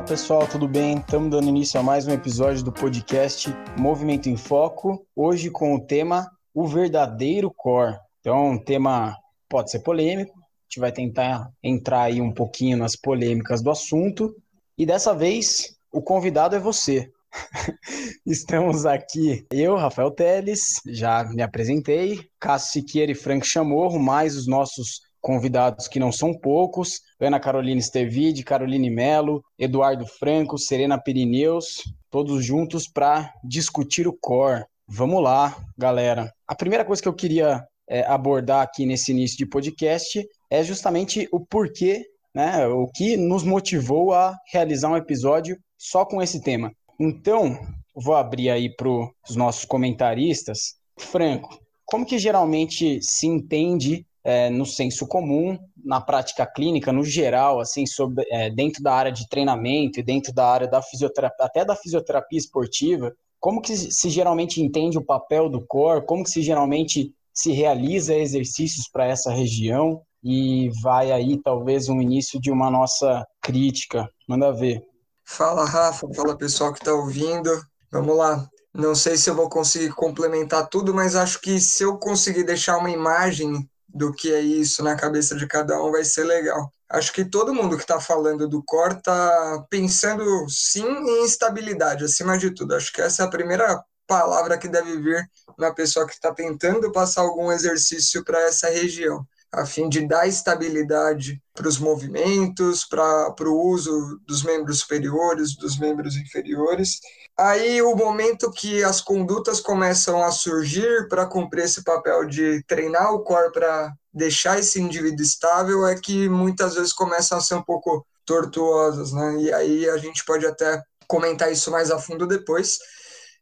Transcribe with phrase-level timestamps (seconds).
[0.00, 0.96] Fala pessoal, tudo bem?
[0.96, 5.86] Estamos dando início a mais um episódio do podcast Movimento em Foco, hoje com o
[5.86, 7.98] tema O Verdadeiro Core.
[8.18, 9.14] Então, um tema
[9.46, 14.34] pode ser polêmico, a gente vai tentar entrar aí um pouquinho nas polêmicas do assunto,
[14.78, 17.10] e dessa vez o convidado é você.
[18.24, 24.46] Estamos aqui, eu, Rafael Teles, já me apresentei, Cássio Siqueira e Frank Chamorro, mais os
[24.46, 31.82] nossos convidados que não são poucos, Ana Carolina Estevide, Caroline Melo, Eduardo Franco, Serena Pirineus,
[32.10, 34.64] todos juntos para discutir o core.
[34.88, 36.32] Vamos lá, galera.
[36.48, 41.28] A primeira coisa que eu queria é, abordar aqui nesse início de podcast é justamente
[41.30, 46.72] o porquê, né, o que nos motivou a realizar um episódio só com esse tema.
[46.98, 47.58] Então,
[47.94, 50.74] vou abrir aí para os nossos comentaristas.
[50.98, 57.60] Franco, como que geralmente se entende é, no senso comum, na prática clínica, no geral,
[57.60, 61.64] assim, sobre, é, dentro da área de treinamento e dentro da área da fisioterapia, até
[61.64, 66.42] da fisioterapia esportiva, como que se geralmente entende o papel do core, como que se
[66.42, 72.70] geralmente se realiza exercícios para essa região e vai aí talvez um início de uma
[72.70, 74.06] nossa crítica.
[74.28, 74.82] Manda ver.
[75.24, 77.50] Fala, Rafa, fala pessoal que está ouvindo.
[77.90, 78.46] Vamos lá.
[78.74, 82.76] Não sei se eu vou conseguir complementar tudo, mas acho que se eu conseguir deixar
[82.78, 86.72] uma imagem do que é isso na cabeça de cada um vai ser legal.
[86.88, 92.36] Acho que todo mundo que está falando do core está pensando sim em estabilidade, acima
[92.36, 92.74] de tudo.
[92.74, 95.24] Acho que essa é a primeira palavra que deve vir
[95.56, 100.26] na pessoa que está tentando passar algum exercício para essa região, a fim de dar
[100.26, 106.98] estabilidade para os movimentos, para o uso dos membros superiores, dos membros inferiores.
[107.40, 113.14] Aí o momento que as condutas começam a surgir para cumprir esse papel de treinar
[113.14, 117.62] o core para deixar esse indivíduo estável é que muitas vezes começam a ser um
[117.62, 119.36] pouco tortuosas, né?
[119.38, 122.78] E aí a gente pode até comentar isso mais a fundo depois,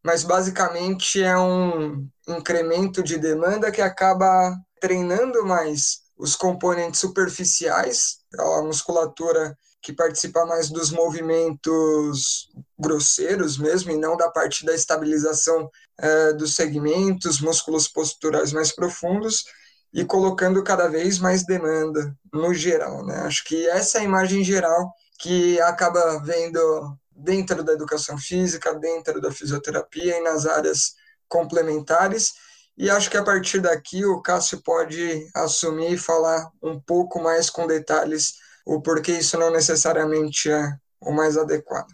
[0.05, 8.63] mas basicamente é um incremento de demanda que acaba treinando mais os componentes superficiais, a
[8.63, 12.49] musculatura que participa mais dos movimentos
[12.79, 19.45] grosseiros mesmo, e não da parte da estabilização é, dos segmentos, músculos posturais mais profundos,
[19.93, 23.05] e colocando cada vez mais demanda no geral.
[23.07, 23.17] Né?
[23.21, 29.21] Acho que essa é a imagem geral que acaba vendo dentro da educação física, dentro
[29.21, 30.95] da fisioterapia e nas áreas
[31.27, 32.35] complementares
[32.79, 37.51] e acho que a partir daqui o Cássio pode assumir e falar um pouco mais
[37.51, 38.35] com detalhes
[38.65, 41.93] o porquê isso não necessariamente é o mais adequado.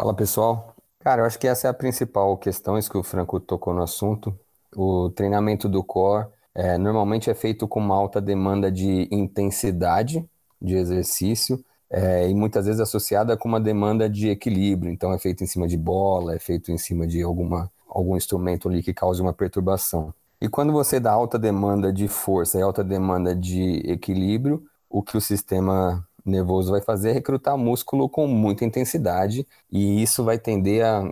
[0.00, 0.74] Fala pessoal.
[1.00, 3.82] Cara, eu acho que essa é a principal questão, isso que o Franco tocou no
[3.82, 4.34] assunto.
[4.74, 10.26] O treinamento do core é, normalmente é feito com uma alta demanda de intensidade
[10.58, 14.90] de exercício é, e muitas vezes associada com uma demanda de equilíbrio.
[14.90, 18.70] Então é feito em cima de bola, é feito em cima de alguma, algum instrumento
[18.70, 20.14] ali que cause uma perturbação.
[20.40, 25.18] E quando você dá alta demanda de força e alta demanda de equilíbrio, o que
[25.18, 30.84] o sistema nervoso vai fazer é recrutar músculo com muita intensidade e isso vai tender
[30.84, 31.02] a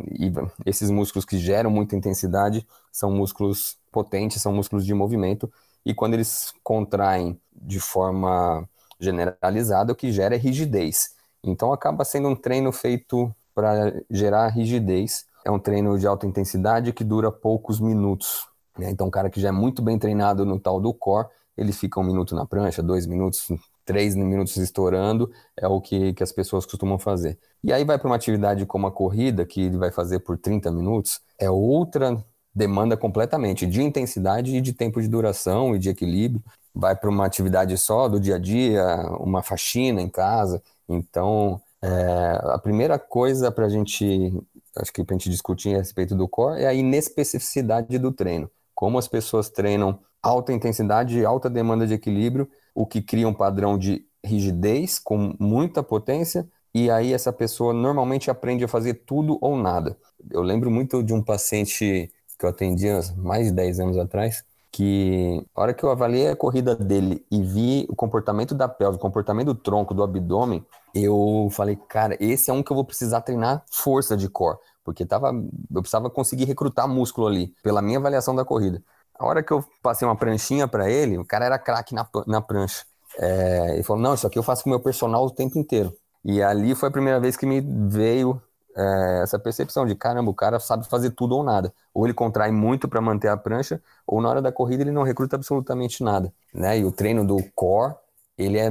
[0.67, 5.51] esses músculos que geram muita intensidade são músculos potentes, são músculos de movimento
[5.85, 8.69] e quando eles contraem de forma
[9.01, 11.15] generalizada, o que gera é rigidez.
[11.43, 15.27] Então acaba sendo um treino feito para gerar rigidez.
[15.45, 18.47] É um treino de alta intensidade que dura poucos minutos.
[18.79, 18.89] Né?
[18.91, 21.27] Então, um cara que já é muito bem treinado no tal do core,
[21.57, 23.49] ele fica um minuto na prancha, dois minutos,
[23.88, 27.38] três minutos estourando, é o que, que as pessoas costumam fazer.
[27.65, 30.71] E aí vai para uma atividade como a corrida, que ele vai fazer por 30
[30.71, 32.22] minutos, é outra
[32.54, 36.43] demanda completamente de intensidade e de tempo de duração e de equilíbrio.
[36.75, 38.84] Vai para uma atividade só do dia a dia,
[39.21, 40.62] uma faxina em casa.
[40.87, 44.34] Então, é, a primeira coisa para a gente,
[44.77, 48.50] acho que para a gente discutir a respeito do core é a inespecificidade do treino
[48.78, 52.48] como as pessoas treinam alta intensidade e alta demanda de equilíbrio,
[52.78, 58.30] o que cria um padrão de rigidez com muita potência, e aí essa pessoa normalmente
[58.30, 59.97] aprende a fazer tudo ou nada.
[60.30, 62.09] Eu lembro muito de um paciente
[62.39, 66.28] que eu atendi há mais de 10 anos atrás, que a hora que eu avaliei
[66.28, 70.65] a corrida dele e vi o comportamento da pelve, o comportamento do tronco, do abdômen,
[70.95, 74.59] eu falei, cara, esse é um que eu vou precisar treinar força de core
[74.89, 78.83] porque tava, eu precisava conseguir recrutar músculo ali, pela minha avaliação da corrida.
[79.18, 82.41] A hora que eu passei uma pranchinha para ele, o cara era craque na, na
[82.41, 82.84] prancha.
[83.18, 85.92] É, ele falou: Não, isso aqui eu faço com o meu personal o tempo inteiro.
[86.24, 88.41] E ali foi a primeira vez que me veio
[88.76, 91.72] é, essa percepção de: caramba, o cara sabe fazer tudo ou nada.
[91.92, 95.03] Ou ele contrai muito para manter a prancha, ou na hora da corrida ele não
[95.03, 96.32] recruta absolutamente nada.
[96.54, 96.78] Né?
[96.78, 97.94] E o treino do core,
[98.36, 98.68] ele é,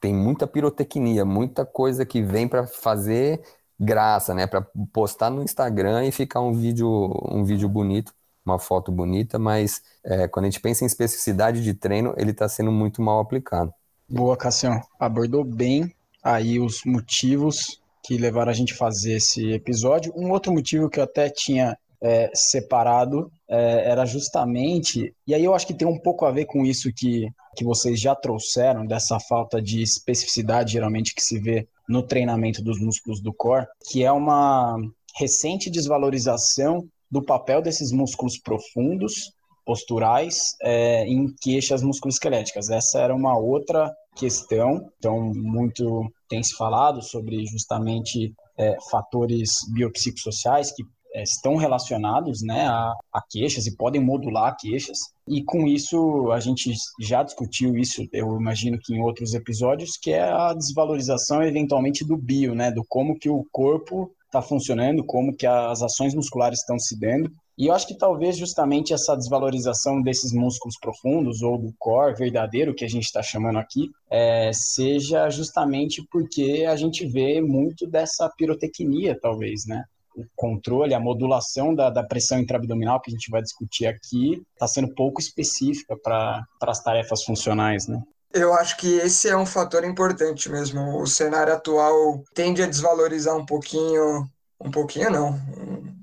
[0.00, 3.42] tem muita pirotecnia, muita coisa que vem para fazer
[3.78, 4.46] graça, né?
[4.46, 6.88] Para postar no Instagram e ficar um vídeo,
[7.30, 8.12] um vídeo bonito,
[8.44, 12.48] uma foto bonita, mas é, quando a gente pensa em especificidade de treino, ele está
[12.48, 13.72] sendo muito mal aplicado.
[14.08, 14.80] Boa, Cassião.
[14.98, 20.12] Abordou bem aí os motivos que levaram a gente a fazer esse episódio.
[20.16, 25.54] Um outro motivo que eu até tinha é, separado é, era justamente, e aí eu
[25.54, 29.18] acho que tem um pouco a ver com isso que, que vocês já trouxeram, dessa
[29.20, 34.10] falta de especificidade geralmente que se vê no treinamento dos músculos do core, que é
[34.10, 34.76] uma
[35.16, 39.32] recente desvalorização do papel desses músculos profundos,
[39.64, 42.70] posturais, é, em queixas musculoesqueléticas.
[42.70, 50.72] Essa era uma outra questão, então muito tem se falado sobre justamente é, fatores biopsicossociais
[50.74, 50.82] que
[51.14, 54.98] é, estão relacionados né, a, a, queixas e podem modular queixas.
[55.26, 60.12] E com isso, a gente já discutiu isso, eu imagino que em outros episódios, que
[60.12, 65.34] é a desvalorização eventualmente do bio, né, do como que o corpo está funcionando, como
[65.34, 67.30] que as ações musculares estão se dando.
[67.58, 72.74] E eu acho que talvez justamente essa desvalorização desses músculos profundos ou do core verdadeiro
[72.74, 78.30] que a gente está chamando aqui é, seja justamente porque a gente vê muito dessa
[78.36, 79.84] pirotecnia, talvez, né?
[80.16, 84.66] o controle, a modulação da, da pressão intraabdominal que a gente vai discutir aqui está
[84.66, 88.02] sendo pouco específica para as tarefas funcionais, né?
[88.32, 91.00] Eu acho que esse é um fator importante mesmo.
[91.02, 94.28] O cenário atual tende a desvalorizar um pouquinho,
[94.60, 95.40] um pouquinho não,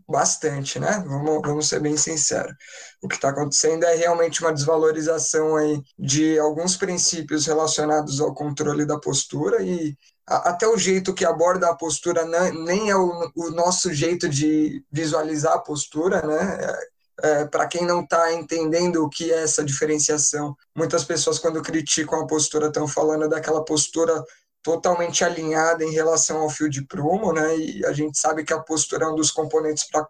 [0.08, 1.04] bastante, né?
[1.08, 2.54] Vamos, vamos ser bem sinceros.
[3.02, 8.86] O que está acontecendo é realmente uma desvalorização aí de alguns princípios relacionados ao controle
[8.86, 9.96] da postura e
[10.26, 15.54] até o jeito que aborda a postura nem é o, o nosso jeito de visualizar
[15.54, 16.58] a postura, né?
[16.62, 21.62] É, é, para quem não está entendendo o que é essa diferenciação, muitas pessoas quando
[21.62, 24.24] criticam a postura estão falando daquela postura
[24.62, 27.58] totalmente alinhada em relação ao fio de prumo, né?
[27.58, 30.06] E a gente sabe que a postura é um dos componentes para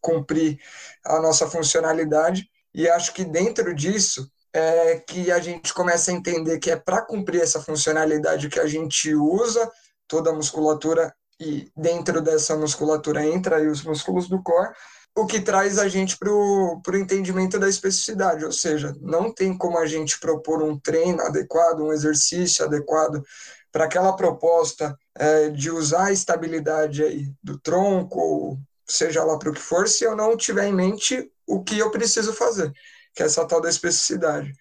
[0.00, 0.58] cumprir
[1.04, 2.48] a nossa funcionalidade.
[2.74, 7.00] E acho que dentro disso é que a gente começa a entender que é para
[7.00, 9.70] cumprir essa funcionalidade que a gente usa
[10.06, 14.74] toda a musculatura e dentro dessa musculatura entra aí os músculos do core,
[15.14, 19.78] o que traz a gente para o entendimento da especificidade, ou seja, não tem como
[19.78, 23.22] a gente propor um treino adequado, um exercício adequado
[23.70, 29.52] para aquela proposta é, de usar a estabilidade aí do tronco, seja lá para o
[29.52, 32.72] que for, se eu não tiver em mente o que eu preciso fazer
[33.14, 34.52] que é essa tal da especificidade.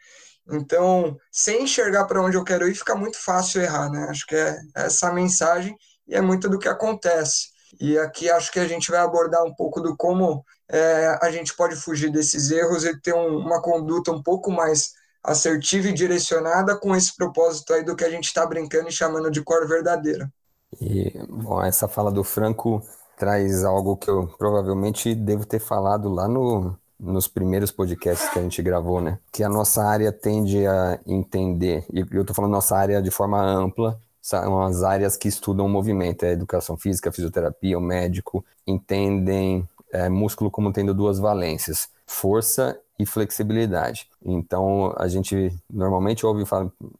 [0.49, 4.07] Então, sem enxergar para onde eu quero ir, fica muito fácil errar, né?
[4.09, 5.75] Acho que é essa mensagem
[6.07, 7.49] e é muito do que acontece.
[7.79, 11.55] E aqui acho que a gente vai abordar um pouco do como é, a gente
[11.55, 16.75] pode fugir desses erros e ter um, uma conduta um pouco mais assertiva e direcionada
[16.77, 20.31] com esse propósito aí do que a gente está brincando e chamando de cor verdadeira.
[20.79, 22.81] E, bom, essa fala do Franco
[23.17, 28.41] traz algo que eu provavelmente devo ter falado lá no, nos primeiros podcasts que a
[28.41, 29.19] gente gravou, né?
[29.31, 33.39] Que a nossa área tende a entender, e eu tô falando nossa área de forma
[33.41, 39.67] ampla, são as áreas que estudam o movimento, é educação física, fisioterapia, o médico, entendem
[39.91, 44.07] é, músculo como tendo duas valências, força e flexibilidade.
[44.23, 46.43] Então, a gente normalmente ouve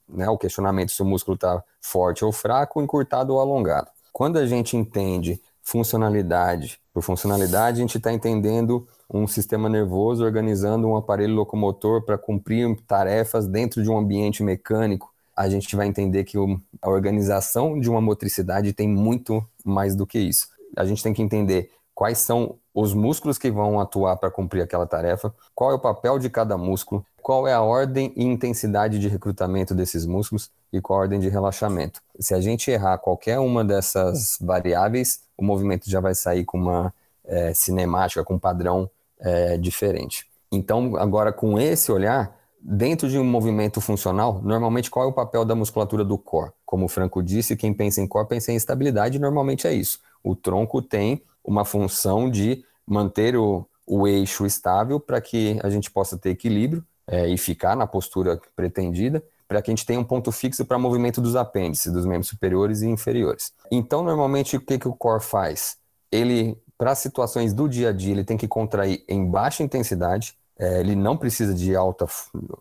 [0.10, 3.88] né, o questionamento se o músculo está forte ou fraco, encurtado ou alongado.
[4.12, 10.88] Quando a gente entende funcionalidade por funcionalidade, a gente está entendendo um sistema nervoso organizando
[10.88, 16.24] um aparelho locomotor para cumprir tarefas dentro de um ambiente mecânico, a gente vai entender
[16.24, 16.38] que
[16.82, 20.50] a organização de uma motricidade tem muito mais do que isso.
[20.76, 24.88] A gente tem que entender quais são os músculos que vão atuar para cumprir aquela
[24.88, 29.08] tarefa, qual é o papel de cada músculo, qual é a ordem e intensidade de
[29.08, 32.02] recrutamento desses músculos e qual a ordem de relaxamento.
[32.20, 36.94] Se a gente errar qualquer uma dessas variáveis, o movimento já vai sair com uma
[37.26, 40.26] é, cinemática, com um padrão é, diferente.
[40.52, 45.44] Então, agora com esse olhar, dentro de um movimento funcional, normalmente qual é o papel
[45.44, 46.52] da musculatura do core?
[46.66, 50.00] Como o Franco disse, quem pensa em core pensa em estabilidade, normalmente é isso.
[50.24, 55.90] O tronco tem uma função de manter o, o eixo estável para que a gente
[55.90, 60.04] possa ter equilíbrio é, e ficar na postura pretendida, para que a gente tenha um
[60.04, 63.52] ponto fixo para movimento dos apêndices, dos membros superiores e inferiores.
[63.70, 65.78] Então, normalmente, o que, que o core faz?
[66.12, 70.80] Ele para situações do dia a dia, ele tem que contrair em baixa intensidade, é,
[70.80, 72.06] ele não precisa de alta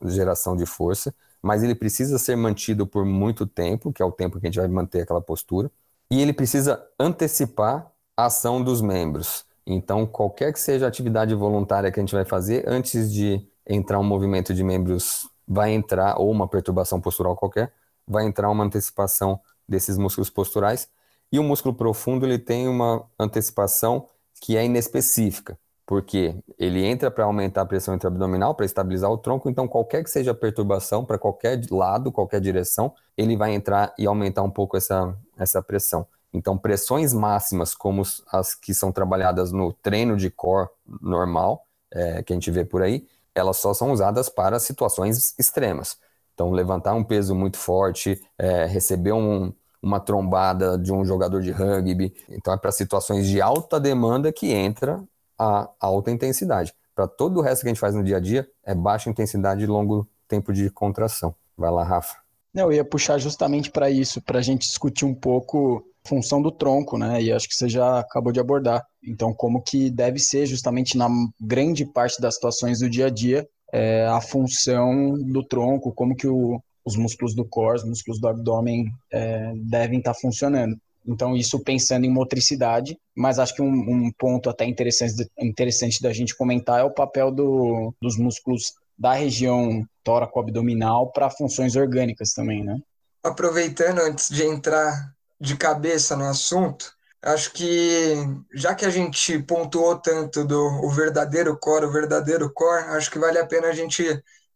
[0.06, 4.40] geração de força, mas ele precisa ser mantido por muito tempo, que é o tempo
[4.40, 5.70] que a gente vai manter aquela postura,
[6.10, 9.44] e ele precisa antecipar a ação dos membros.
[9.66, 13.98] Então, qualquer que seja a atividade voluntária que a gente vai fazer, antes de entrar
[13.98, 17.72] um movimento de membros, vai entrar, ou uma perturbação postural qualquer,
[18.08, 20.88] vai entrar uma antecipação desses músculos posturais
[21.32, 24.08] E o músculo profundo ele tem uma antecipação
[24.40, 25.58] que é inespecífica,
[25.90, 30.08] porque ele entra para aumentar a pressão intraabdominal, para estabilizar o tronco, então qualquer que
[30.08, 34.76] seja a perturbação, para qualquer lado, qualquer direção, ele vai entrar e aumentar um pouco
[34.76, 36.06] essa, essa pressão.
[36.32, 40.68] Então, pressões máximas, como as que são trabalhadas no treino de core
[41.02, 43.04] normal, é, que a gente vê por aí,
[43.34, 45.98] elas só são usadas para situações extremas.
[46.34, 51.50] Então, levantar um peso muito forte, é, receber um, uma trombada de um jogador de
[51.50, 52.14] rugby.
[52.28, 55.02] Então, é para situações de alta demanda que entra
[55.40, 56.74] a alta intensidade.
[56.94, 59.62] Para todo o resto que a gente faz no dia a dia, é baixa intensidade
[59.62, 61.34] e longo tempo de contração.
[61.56, 62.16] Vai lá, Rafa.
[62.54, 66.98] Eu ia puxar justamente para isso, para a gente discutir um pouco função do tronco,
[66.98, 67.22] né?
[67.22, 68.84] E acho que você já acabou de abordar.
[69.02, 71.08] Então, como que deve ser justamente na
[71.40, 76.26] grande parte das situações do dia a dia é, a função do tronco, como que
[76.26, 80.76] o, os músculos do core, os músculos do abdômen é, devem estar tá funcionando.
[81.06, 86.12] Então, isso pensando em motricidade, mas acho que um, um ponto até interessante, interessante da
[86.12, 92.62] gente comentar é o papel do, dos músculos da região tóraco-abdominal para funções orgânicas também,
[92.62, 92.78] né?
[93.22, 96.92] Aproveitando, antes de entrar de cabeça no assunto,
[97.22, 98.14] acho que
[98.54, 103.18] já que a gente pontuou tanto do o verdadeiro core, o verdadeiro core, acho que
[103.18, 104.04] vale a pena a gente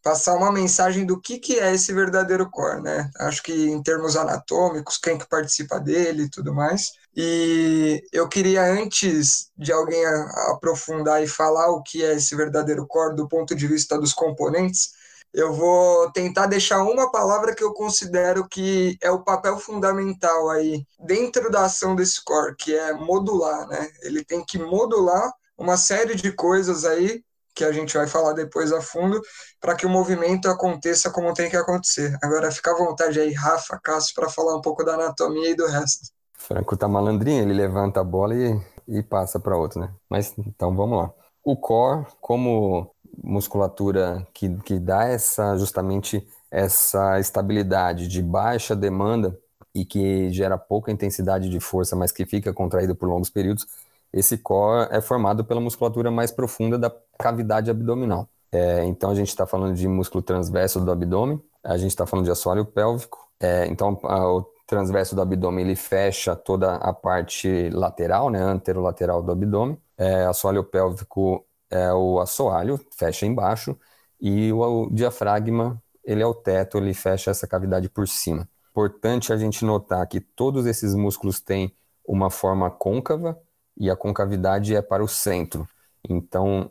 [0.05, 3.11] passar uma mensagem do que, que é esse verdadeiro core, né?
[3.19, 6.93] Acho que em termos anatômicos, quem que participa dele e tudo mais.
[7.17, 10.05] E eu queria, antes de alguém
[10.53, 14.91] aprofundar e falar o que é esse verdadeiro core do ponto de vista dos componentes,
[15.33, 20.87] eu vou tentar deixar uma palavra que eu considero que é o papel fundamental aí
[21.01, 23.91] dentro da ação desse core, que é modular, né?
[24.03, 28.73] Ele tem que modular uma série de coisas aí que a gente vai falar depois
[28.73, 29.21] a fundo,
[29.61, 32.17] para que o movimento aconteça como tem que acontecer.
[32.23, 35.67] Agora fica à vontade aí, Rafa, Cássio, para falar um pouco da anatomia e do
[35.67, 36.13] resto.
[36.33, 39.91] Franco tá malandrinho, ele levanta a bola e, e passa para outro, né?
[40.11, 41.13] Mas então vamos lá.
[41.43, 42.91] O core, como
[43.23, 49.37] musculatura que, que dá essa justamente essa estabilidade de baixa demanda
[49.75, 53.67] e que gera pouca intensidade de força, mas que fica contraído por longos períodos,
[54.15, 58.29] esse core é formado pela musculatura mais profunda da cavidade abdominal.
[58.53, 62.25] É, então a gente está falando de músculo transverso do abdômen, a gente está falando
[62.25, 63.29] de assoalho pélvico.
[63.41, 69.21] É, então a, o transverso do abdômen ele fecha toda a parte lateral, né, anterolateral
[69.21, 69.77] do abdômen.
[69.99, 73.77] É, assoalho pélvico é o assoalho, fecha embaixo,
[74.21, 78.49] e o, o diafragma ele é o teto, ele fecha essa cavidade por cima.
[78.71, 81.75] Importante a gente notar que todos esses músculos têm
[82.07, 83.37] uma forma côncava
[83.77, 85.69] e a concavidade é para o centro.
[86.09, 86.71] Então,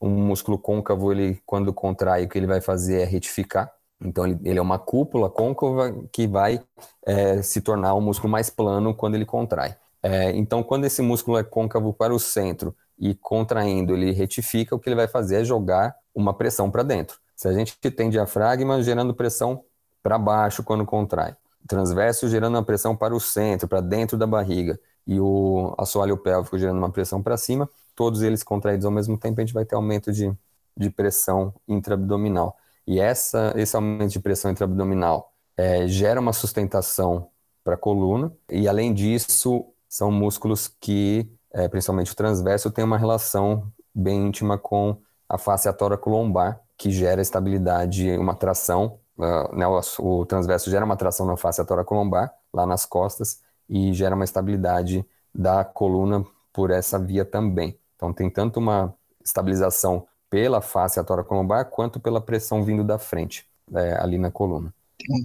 [0.00, 3.72] um músculo côncavo, ele, quando contrai, o que ele vai fazer é retificar.
[4.00, 6.60] Então, ele, ele é uma cúpula côncava que vai
[7.06, 9.76] é, se tornar um músculo mais plano quando ele contrai.
[10.02, 14.78] É, então, quando esse músculo é côncavo para o centro e contraindo, ele retifica, o
[14.78, 17.18] que ele vai fazer é jogar uma pressão para dentro.
[17.36, 19.64] Se a gente tem diafragma gerando pressão
[20.02, 24.78] para baixo quando contrai, transverso gerando uma pressão para o centro, para dentro da barriga,
[25.06, 29.40] e o assoalho pélvico gerando uma pressão para cima, todos eles contraídos ao mesmo tempo,
[29.40, 30.32] a gente vai ter aumento de,
[30.76, 32.56] de pressão intraabdominal.
[32.86, 37.28] E essa, esse aumento de pressão intraabdominal é, gera uma sustentação
[37.62, 42.98] para a coluna, e além disso, são músculos que, é, principalmente o transverso, tem uma
[42.98, 44.96] relação bem íntima com
[45.28, 50.96] a face tóraco-lombar, que gera estabilidade, uma tração, uh, né, o, o, transverso gera uma
[50.96, 53.40] tração na face tóraco-lombar, lá nas costas,
[53.72, 55.02] e gera uma estabilidade
[55.34, 57.74] da coluna por essa via também.
[57.96, 63.94] Então tem tanto uma estabilização pela face tóraco-lombar quanto pela pressão vindo da frente, é,
[63.98, 64.74] ali na coluna.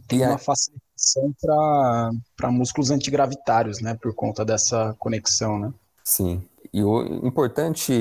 [0.08, 5.74] Tem uma facilitação para músculos antigravitários, né, por conta dessa conexão, né?
[6.02, 6.42] Sim.
[6.74, 7.94] E o importante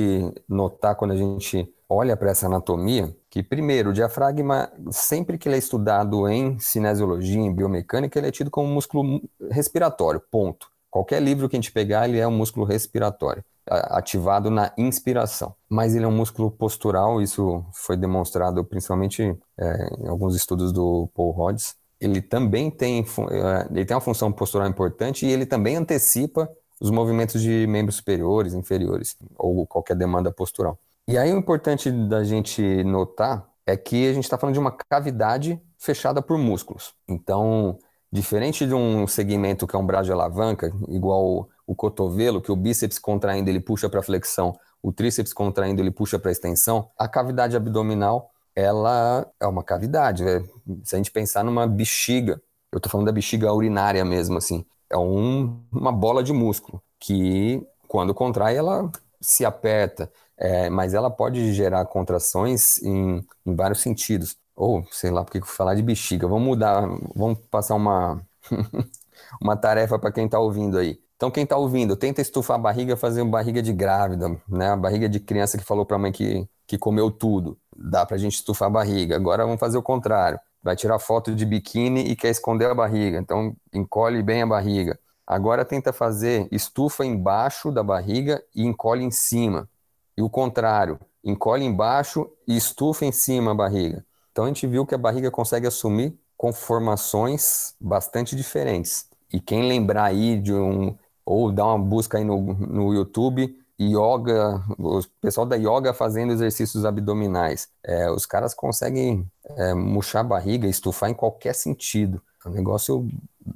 [0.49, 5.57] notar quando a gente olha para essa anatomia, que primeiro, o diafragma, sempre que ele
[5.57, 10.71] é estudado em cinesiologia, em biomecânica, ele é tido como músculo respiratório, ponto.
[10.91, 15.55] Qualquer livro que a gente pegar, ele é um músculo respiratório, ativado na inspiração.
[15.69, 21.07] Mas ele é um músculo postural, isso foi demonstrado principalmente é, em alguns estudos do
[21.15, 21.77] Paul Rhodes.
[22.01, 26.51] Ele também tem, é, ele tem uma função postural importante e ele também antecipa
[26.81, 30.79] os movimentos de membros superiores, inferiores, ou qualquer demanda postural.
[31.09, 34.73] E aí o importante da gente notar é que a gente está falando de uma
[34.73, 36.95] cavidade fechada por músculos.
[37.09, 37.79] Então,
[38.11, 42.57] diferente de um segmento que é um braço de alavanca, igual o, cotovelo, que o
[42.57, 47.57] bíceps contraindo ele puxa para flexão, o tríceps contraindo ele puxa para extensão, a cavidade
[47.57, 50.27] abdominal ela é uma cavidade.
[50.27, 50.43] É,
[50.83, 52.41] se a gente pensar numa bexiga,
[52.73, 57.65] eu estou falando da bexiga urinária mesmo, assim, é um, uma bola de músculo que,
[57.87, 64.37] quando contrai, ela se aperta, é, mas ela pode gerar contrações em, em vários sentidos.
[64.55, 66.27] Ou, sei lá, porque falar de bexiga.
[66.27, 68.21] Vamos mudar, vamos passar uma,
[69.41, 71.01] uma tarefa para quem está ouvindo aí.
[71.17, 74.71] Então, quem está ouvindo, tenta estufar a barriga, fazer uma barriga de grávida, né?
[74.71, 77.59] A barriga de criança que falou para a mãe que, que comeu tudo.
[77.75, 79.17] Dá para a gente estufar a barriga.
[79.17, 80.39] Agora vamos fazer o contrário.
[80.63, 83.19] Vai tirar foto de biquíni e quer esconder a barriga.
[83.19, 84.99] Então, encolhe bem a barriga.
[85.27, 89.69] Agora tenta fazer estufa embaixo da barriga e encolhe em cima.
[90.17, 94.05] E o contrário, encolhe embaixo e estufa em cima a barriga.
[94.33, 99.09] Então a gente viu que a barriga consegue assumir conformações bastante diferentes.
[99.33, 104.63] E quem lembrar aí de um, ou dar uma busca aí no, no YouTube, yoga,
[104.79, 107.69] o pessoal da yoga fazendo exercícios abdominais.
[107.83, 112.23] É, os caras conseguem é, murchar a barriga, estufar em qualquer sentido.
[112.45, 113.09] É um negócio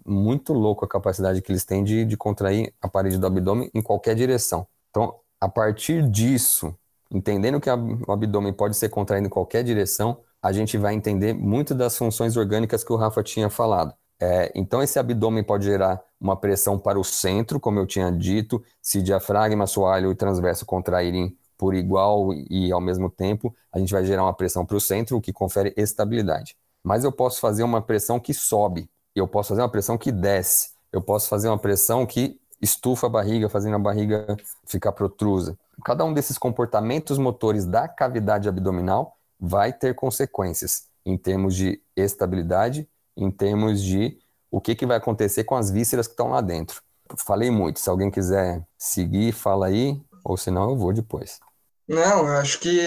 [0.05, 3.83] muito louco a capacidade que eles têm de, de contrair a parede do abdômen em
[3.83, 4.67] qualquer direção.
[4.91, 6.75] Então, a partir disso,
[7.11, 11.75] entendendo que o abdômen pode ser contraído em qualquer direção, a gente vai entender muito
[11.75, 13.95] das funções orgânicas que o Rafa tinha falado.
[14.21, 18.63] É, então, esse abdômen pode gerar uma pressão para o centro, como eu tinha dito,
[18.83, 24.05] se diafragma, soalho e transverso contraírem por igual e ao mesmo tempo, a gente vai
[24.05, 26.57] gerar uma pressão para o centro, o que confere estabilidade.
[26.83, 30.71] Mas eu posso fazer uma pressão que sobe, eu posso fazer uma pressão que desce,
[30.93, 34.37] eu posso fazer uma pressão que estufa a barriga, fazendo a barriga
[34.67, 35.59] ficar protrusa.
[35.85, 42.89] Cada um desses comportamentos motores da cavidade abdominal vai ter consequências em termos de estabilidade,
[43.17, 44.19] em termos de
[44.51, 46.83] o que, que vai acontecer com as vísceras que estão lá dentro.
[47.17, 51.41] Falei muito, se alguém quiser seguir, fala aí, ou senão eu vou depois.
[51.89, 52.87] Não, eu acho que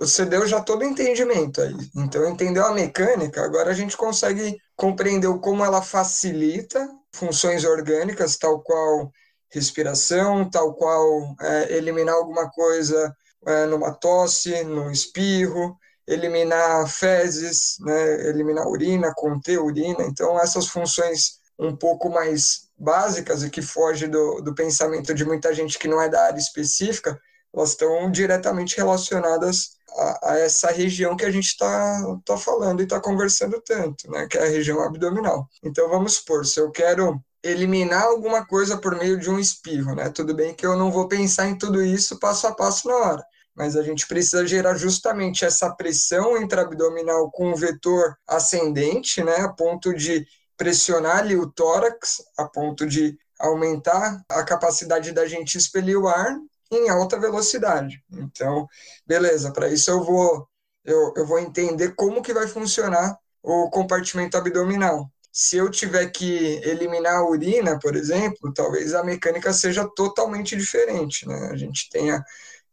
[0.00, 1.76] você deu já todo o entendimento aí.
[1.96, 8.60] Então, entendeu a mecânica, agora a gente consegue compreender como ela facilita funções orgânicas, tal
[8.60, 9.10] qual
[9.50, 13.14] respiração, tal qual é, eliminar alguma coisa
[13.46, 20.02] é, numa tosse, num espirro, eliminar fezes, né, eliminar urina, conter urina.
[20.04, 25.52] Então, essas funções um pouco mais básicas e que foge do, do pensamento de muita
[25.52, 27.20] gente que não é da área específica,
[27.58, 32.84] elas estão diretamente relacionadas a, a essa região que a gente está tá falando e
[32.84, 35.48] está conversando tanto, né, que é a região abdominal.
[35.62, 40.10] Então, vamos supor, se eu quero eliminar alguma coisa por meio de um espirro, né?
[40.10, 43.24] Tudo bem que eu não vou pensar em tudo isso passo a passo na hora,
[43.54, 49.48] mas a gente precisa gerar justamente essa pressão intraabdominal com um vetor ascendente, né, a
[49.48, 55.96] ponto de pressionar ali o tórax, a ponto de aumentar a capacidade da gente expelir
[55.96, 56.36] o ar
[56.70, 58.02] em alta velocidade.
[58.10, 58.66] Então,
[59.06, 60.48] beleza, para isso eu vou
[60.84, 65.10] eu, eu vou entender como que vai funcionar o compartimento abdominal.
[65.30, 71.28] Se eu tiver que eliminar a urina, por exemplo, talvez a mecânica seja totalmente diferente.
[71.28, 71.50] Né?
[71.52, 72.24] A gente tenha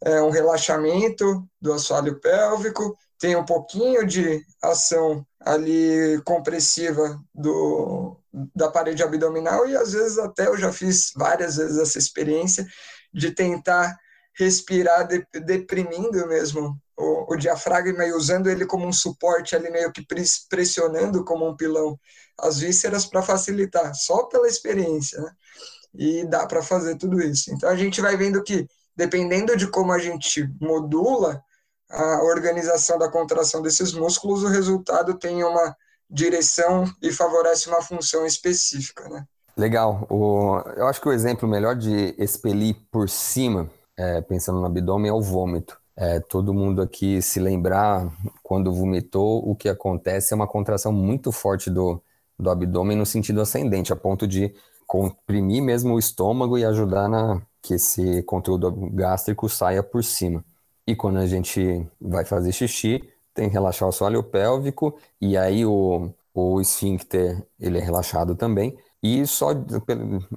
[0.04, 8.18] é, um relaxamento do assoalho pélvico, tem um pouquinho de ação ali compressiva do,
[8.56, 12.66] da parede abdominal e às vezes até eu já fiz várias vezes essa experiência
[13.16, 13.98] de tentar
[14.38, 19.92] respirar de, deprimindo mesmo o, o, diafragma e usando ele como um suporte ali meio
[19.92, 20.06] que
[20.50, 21.98] pressionando como um pilão
[22.38, 25.32] as vísceras para facilitar, só pela experiência, né?
[25.98, 27.54] E dá para fazer tudo isso.
[27.54, 31.42] Então a gente vai vendo que dependendo de como a gente modula
[31.90, 35.76] a organização da contração desses músculos, o resultado tem uma
[36.10, 39.26] direção e favorece uma função específica, né?
[39.58, 40.06] Legal.
[40.10, 45.10] O, eu acho que o exemplo melhor de expelir por cima, é, pensando no abdômen,
[45.10, 45.80] é o vômito.
[45.96, 48.12] É, todo mundo aqui se lembrar,
[48.44, 52.02] quando vomitou, o que acontece é uma contração muito forte do,
[52.38, 54.54] do abdômen no sentido ascendente, a ponto de
[54.86, 60.44] comprimir mesmo o estômago e ajudar na que esse conteúdo gástrico saia por cima.
[60.86, 63.02] E quando a gente vai fazer xixi,
[63.34, 68.78] tem que relaxar o assoalho pélvico e aí o, o esfíncter ele é relaxado também
[69.06, 69.50] e só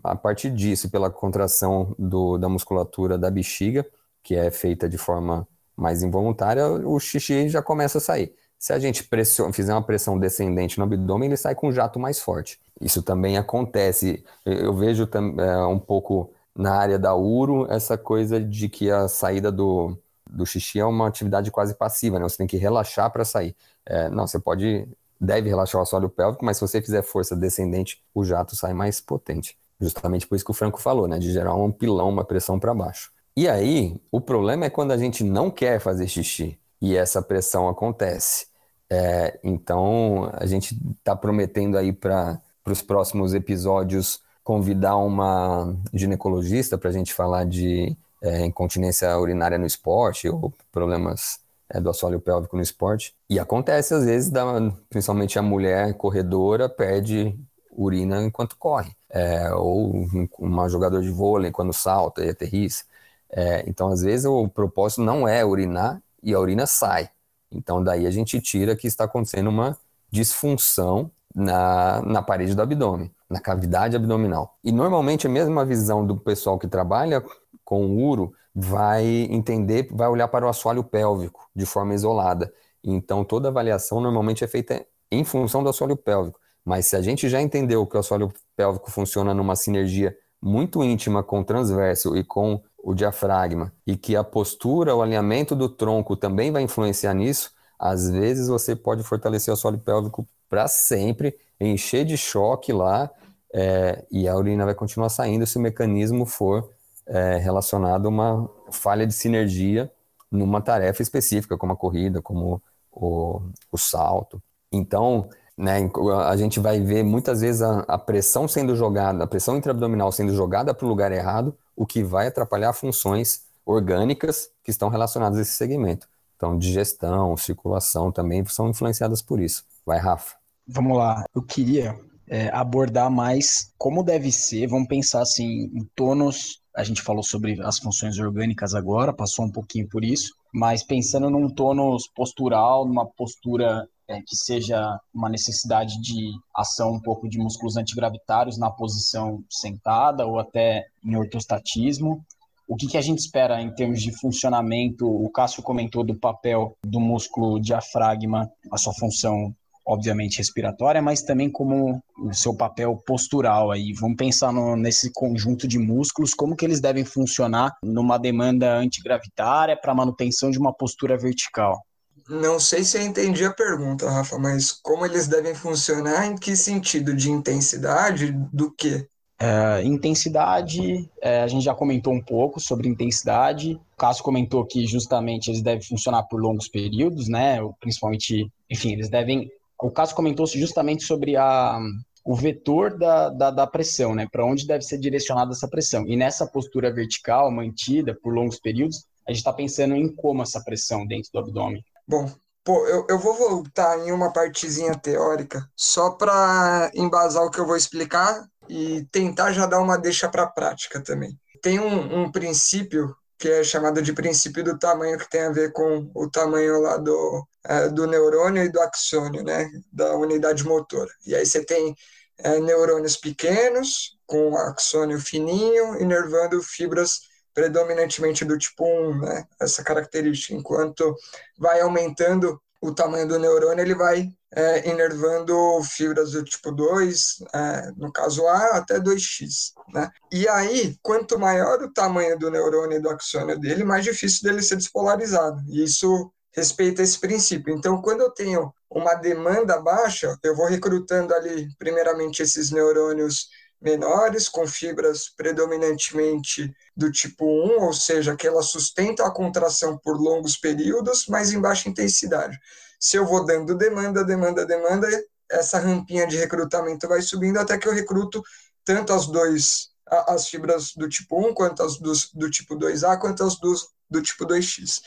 [0.05, 3.87] a partir disso, pela contração do, da musculatura da bexiga,
[4.23, 8.35] que é feita de forma mais involuntária, o xixi já começa a sair.
[8.59, 11.99] Se a gente pressiona, fizer uma pressão descendente no abdômen, ele sai com um jato
[11.99, 12.61] mais forte.
[12.81, 14.25] Isso também acontece.
[14.45, 19.51] Eu vejo é, um pouco na área da uro essa coisa de que a saída
[19.53, 19.97] do,
[20.29, 22.29] do xixi é uma atividade quase passiva, né?
[22.29, 23.57] Você tem que relaxar para sair.
[23.87, 24.87] É, não, você pode
[25.21, 29.01] deve relaxar o assoalho pélvico, mas se você fizer força descendente, o jato sai mais
[29.01, 29.57] potente.
[29.81, 31.19] Justamente por isso que o Franco falou, né?
[31.19, 33.13] De gerar um pilão, uma pressão para baixo.
[33.37, 37.69] E aí, o problema é quando a gente não quer fazer xixi e essa pressão
[37.69, 38.49] acontece.
[38.91, 46.89] É, então, a gente está prometendo aí para os próximos episódios convidar uma ginecologista para
[46.91, 51.39] a gente falar de é, incontinência urinária no esporte ou problemas
[51.71, 53.15] é, do assoalho pélvico no esporte.
[53.29, 54.45] E acontece às vezes, da,
[54.89, 57.39] principalmente a mulher corredora perde
[57.71, 60.07] urina enquanto corre, é, ou
[60.39, 62.85] uma jogador de vôlei quando salta e aterrissa.
[63.31, 67.11] É, então, às vezes, o propósito não é urinar e a urina sai.
[67.51, 69.77] Então, daí a gente tira que está acontecendo uma
[70.11, 74.57] disfunção na, na parede do abdômen, na cavidade abdominal.
[74.65, 77.23] E normalmente a mesma visão do pessoal que trabalha
[77.65, 82.53] com uro vai entender, vai olhar para o assoalho pélvico de forma isolada.
[82.83, 86.41] Então, toda avaliação normalmente é feita em função do assoalho pélvico.
[86.65, 91.23] Mas se a gente já entendeu que o assoalho pélvico funciona numa sinergia muito íntima
[91.23, 96.17] com o transverso e com o diafragma, e que a postura, o alinhamento do tronco
[96.17, 102.05] também vai influenciar nisso, às vezes você pode fortalecer o assoalho pélvico para sempre, encher
[102.05, 103.09] de choque lá,
[103.55, 106.69] é, e a urina vai continuar saindo se o mecanismo for
[107.09, 109.91] é, relacionado a uma falha de sinergia
[110.31, 113.41] numa tarefa específica, como a corrida, como o,
[113.73, 114.43] o salto.
[114.71, 115.91] Então, né,
[116.27, 120.35] a gente vai ver muitas vezes a, a pressão sendo jogada, a pressão intraabdominal sendo
[120.35, 125.43] jogada para o lugar errado, o que vai atrapalhar funções orgânicas que estão relacionadas a
[125.43, 126.09] esse segmento.
[126.37, 129.65] Então, digestão, circulação também são influenciadas por isso.
[129.85, 130.37] Vai, Rafa.
[130.67, 131.25] Vamos lá.
[131.35, 134.69] Eu queria é, abordar mais como deve ser.
[134.69, 139.51] Vamos pensar assim em tônus a gente falou sobre as funções orgânicas agora, passou um
[139.51, 146.01] pouquinho por isso, mas pensando num tônus postural, numa postura é, que seja uma necessidade
[146.01, 152.25] de ação um pouco de músculos antigravitários na posição sentada ou até em ortostatismo.
[152.69, 155.05] O que, que a gente espera em termos de funcionamento?
[155.05, 159.53] O Cássio comentou do papel do músculo diafragma, a sua função
[159.89, 163.95] obviamente respiratória, mas também como o seu papel postural aí.
[163.95, 169.77] Vamos pensar no, nesse conjunto de músculos, como que eles devem funcionar numa demanda antigravitária
[169.81, 171.83] para manutenção de uma postura vertical.
[172.29, 176.55] Não sei se eu entendi a pergunta, Rafa, mas como eles devem funcionar, em que
[176.55, 177.17] sentido?
[177.17, 178.33] De intensidade?
[178.53, 179.09] Do quê?
[179.41, 183.81] É, intensidade, é, a gente já comentou um pouco sobre intensidade.
[183.95, 187.59] O Cássio comentou que justamente eles devem funcionar por longos períodos, né?
[187.81, 189.49] Principalmente, enfim, eles devem
[189.81, 191.79] o caso comentou justamente sobre a,
[192.25, 194.27] o vetor da, da, da pressão, né?
[194.31, 196.07] Para onde deve ser direcionada essa pressão.
[196.07, 200.63] E nessa postura vertical, mantida por longos períodos, a gente está pensando em como essa
[200.63, 201.85] pressão dentro do abdômen.
[202.07, 202.31] Bom,
[202.65, 207.67] pô, eu, eu vou voltar em uma partezinha teórica, só para embasar o que eu
[207.67, 211.39] vou explicar e tentar já dar uma deixa para a prática também.
[211.63, 215.73] Tem um, um princípio que é chamado de princípio do tamanho, que tem a ver
[215.73, 221.11] com o tamanho lá do, é, do neurônio e do axônio, né, da unidade motora.
[221.25, 221.95] E aí você tem
[222.39, 227.21] é, neurônios pequenos, com axônio fininho, inervando fibras
[227.55, 230.55] predominantemente do tipo 1, né, essa característica.
[230.55, 231.15] Enquanto
[231.57, 237.93] vai aumentando o tamanho do neurônio, ele vai é, inervando fibras do tipo 2, é,
[237.97, 239.73] no caso A, até 2x.
[239.93, 240.11] Né?
[240.33, 244.63] E aí, quanto maior o tamanho do neurônio e do axônio dele, mais difícil dele
[244.63, 245.63] ser despolarizado.
[245.69, 247.75] E isso respeita esse princípio.
[247.75, 253.49] Então, quando eu tenho uma demanda baixa, eu vou recrutando ali, primeiramente, esses neurônios
[253.81, 260.21] menores, com fibras predominantemente do tipo 1, ou seja, que elas sustentam a contração por
[260.21, 262.59] longos períodos, mas em baixa intensidade.
[262.99, 265.07] Se eu vou dando demanda, demanda, demanda,
[265.51, 268.43] essa rampinha de recrutamento vai subindo até que eu recruto
[268.85, 273.45] tanto as dois as fibras do tipo 1 quanto as do, do tipo 2A quanto
[273.45, 273.75] as do,
[274.11, 275.03] do tipo 2X.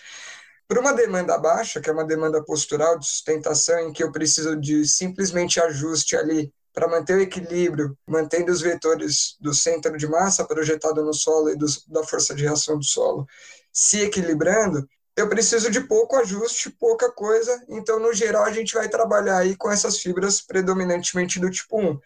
[0.67, 4.55] Para uma demanda baixa, que é uma demanda postural de sustentação em que eu preciso
[4.55, 10.45] de simplesmente ajuste ali para manter o equilíbrio, mantendo os vetores do centro de massa
[10.45, 13.27] projetado no solo e do, da força de reação do solo
[13.73, 18.87] se equilibrando, eu preciso de pouco ajuste, pouca coisa, então no geral a gente vai
[18.87, 21.99] trabalhar aí com essas fibras predominantemente do tipo 1,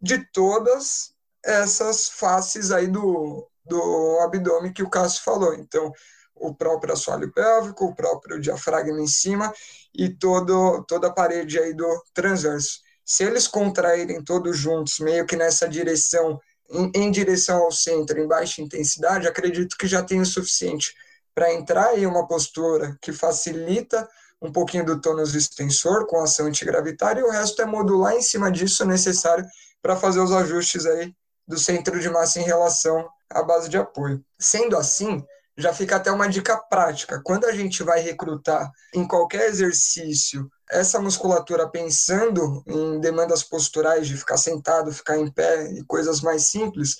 [0.00, 5.54] de todas essas faces aí do, do abdômen que o Cássio falou.
[5.54, 5.92] Então,
[6.34, 9.52] o próprio assoalho pélvico, o próprio diafragma em cima
[9.94, 12.80] e todo, toda a parede aí do transverso.
[13.04, 18.26] Se eles contraírem todos juntos, meio que nessa direção, em, em direção ao centro, em
[18.26, 20.94] baixa intensidade, acredito que já tem o suficiente
[21.34, 24.08] para entrar em uma postura que facilita
[24.42, 28.50] um pouquinho do tônus extensor com ação antigravitária e o resto é modular em cima
[28.50, 29.44] disso necessário
[29.82, 31.14] para fazer os ajustes aí
[31.46, 34.24] do centro de massa em relação à base de apoio.
[34.38, 35.22] Sendo assim,
[35.56, 37.20] já fica até uma dica prática.
[37.22, 44.16] Quando a gente vai recrutar em qualquer exercício essa musculatura pensando em demandas posturais de
[44.16, 46.96] ficar sentado, ficar em pé e coisas mais simples,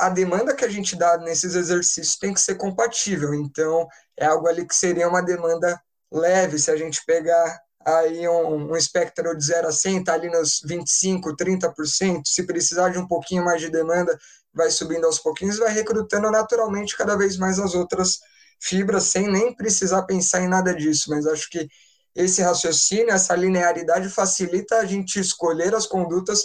[0.00, 3.34] a demanda que a gente dá nesses exercícios tem que ser compatível.
[3.34, 3.86] Então,
[4.16, 5.78] é algo ali que seria uma demanda
[6.10, 10.30] leve, se a gente pegar aí um, um espectro de 0 a 100, está ali
[10.30, 14.18] nos 25%, 30%, se precisar de um pouquinho mais de demanda,
[14.54, 18.20] vai subindo aos pouquinhos, vai recrutando naturalmente cada vez mais as outras
[18.58, 21.68] fibras, sem nem precisar pensar em nada disso, mas acho que
[22.14, 26.42] esse raciocínio, essa linearidade facilita a gente escolher as condutas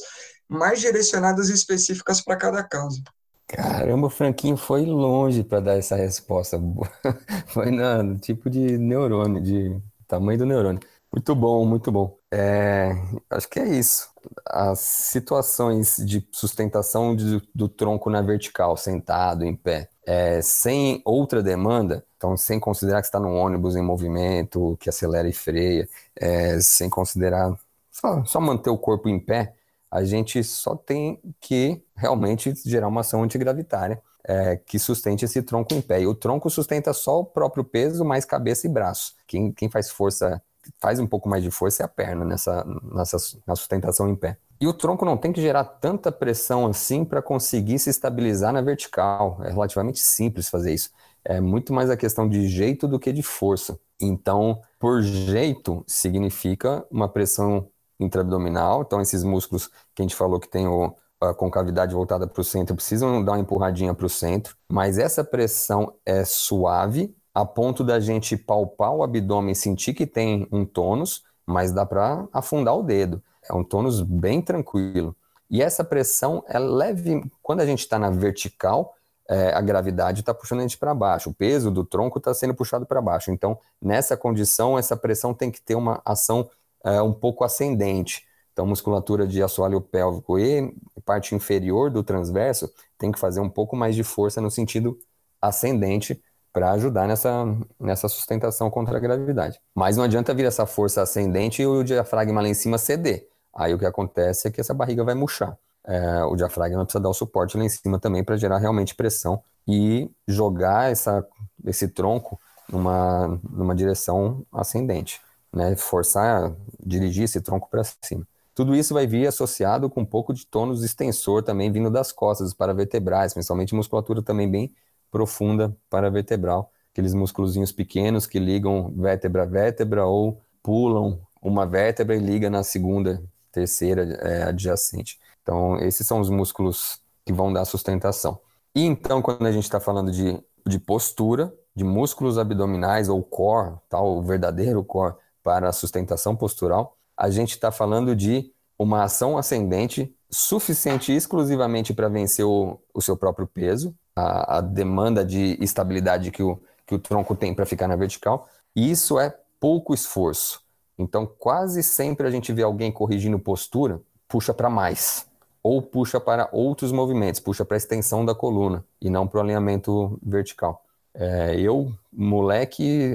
[0.48, 3.02] mais direcionadas e específicas para cada caso.
[3.48, 6.58] Caramba, o Franquinho foi longe para dar essa resposta.
[7.48, 10.82] foi no tipo de neurônio, de tamanho do neurônio.
[11.12, 12.18] Muito bom, muito bom.
[12.32, 12.92] É,
[13.30, 14.10] acho que é isso.
[14.48, 21.42] As situações de sustentação de, do tronco na vertical, sentado, em pé, é, sem outra
[21.44, 26.60] demanda, então sem considerar que está num ônibus em movimento, que acelera e freia, é,
[26.60, 27.56] sem considerar
[27.92, 29.55] só, só manter o corpo em pé,
[29.96, 35.74] a gente só tem que realmente gerar uma ação antigravitária é, que sustente esse tronco
[35.74, 36.02] em pé.
[36.02, 39.14] E o tronco sustenta só o próprio peso, mais cabeça e braço.
[39.26, 40.42] Quem, quem faz força,
[40.82, 44.38] faz um pouco mais de força é a perna nessa, nessa na sustentação em pé.
[44.60, 48.62] E o tronco não tem que gerar tanta pressão assim para conseguir se estabilizar na
[48.62, 49.40] vertical.
[49.46, 50.90] É relativamente simples fazer isso.
[51.24, 53.80] É muito mais a questão de jeito do que de força.
[54.02, 58.82] Então, por jeito, significa uma pressão intraabdominal.
[58.82, 62.44] Então, esses músculos que a gente falou que tem o, a concavidade voltada para o
[62.44, 67.84] centro precisam dar uma empurradinha para o centro, mas essa pressão é suave, a ponto
[67.84, 72.84] da gente palpar o abdômen, sentir que tem um tônus, mas dá para afundar o
[72.84, 73.22] dedo.
[73.48, 75.16] É um tônus bem tranquilo.
[75.50, 77.24] E essa pressão é leve.
[77.42, 78.96] Quando a gente está na vertical,
[79.30, 82.54] é, a gravidade está puxando a gente para baixo, o peso do tronco está sendo
[82.54, 83.32] puxado para baixo.
[83.32, 86.50] Então, nessa condição, essa pressão tem que ter uma ação
[86.86, 88.24] é, um pouco ascendente.
[88.54, 93.76] Então, musculatura de assoalho pélvico e parte inferior do transverso tem que fazer um pouco
[93.76, 94.98] mais de força no sentido
[95.41, 96.21] ascendente
[96.54, 97.45] para ajudar nessa,
[97.78, 99.60] nessa sustentação contra a gravidade.
[99.74, 103.28] Mas não adianta vir essa força ascendente e o diafragma lá em cima ceder.
[103.54, 105.58] Aí o que acontece é que essa barriga vai murchar.
[105.86, 109.43] É, o diafragma precisa dar o suporte lá em cima também para gerar realmente pressão
[109.67, 111.28] e jogar essa,
[111.65, 115.25] esse tronco numa, numa direção ascendente
[115.56, 116.54] né, forçar,
[116.86, 118.28] dirigir esse tronco para cima.
[118.54, 122.54] Tudo isso vai vir associado com um pouco de tônus extensor também vindo das costas
[122.54, 124.74] para vertebrais, principalmente musculatura também bem
[125.12, 132.15] profunda para vertebral, aqueles músculozinhos pequenos que ligam vértebra a vértebra ou pulam uma vértebra
[132.15, 135.20] e liga na segunda, terceira é, adjacente.
[135.41, 138.39] Então, esses são os músculos que vão dar sustentação.
[138.74, 143.76] E então, quando a gente está falando de, de postura, de músculos abdominais ou core,
[143.89, 145.15] tal, o verdadeiro core,
[145.46, 152.10] para a sustentação postural, a gente está falando de uma ação ascendente suficiente exclusivamente para
[152.10, 157.00] vencer o, o, seu próprio peso, a, a, demanda de estabilidade que o, que o
[157.00, 160.62] tronco tem para ficar na vertical, e isso é pouco esforço.
[160.98, 165.28] Então, quase sempre a gente vê alguém corrigindo postura, puxa para mais,
[165.62, 169.42] ou puxa para outros movimentos, puxa para a extensão da coluna e não para o
[169.44, 170.84] alinhamento vertical.
[171.14, 173.12] É, eu, moleque.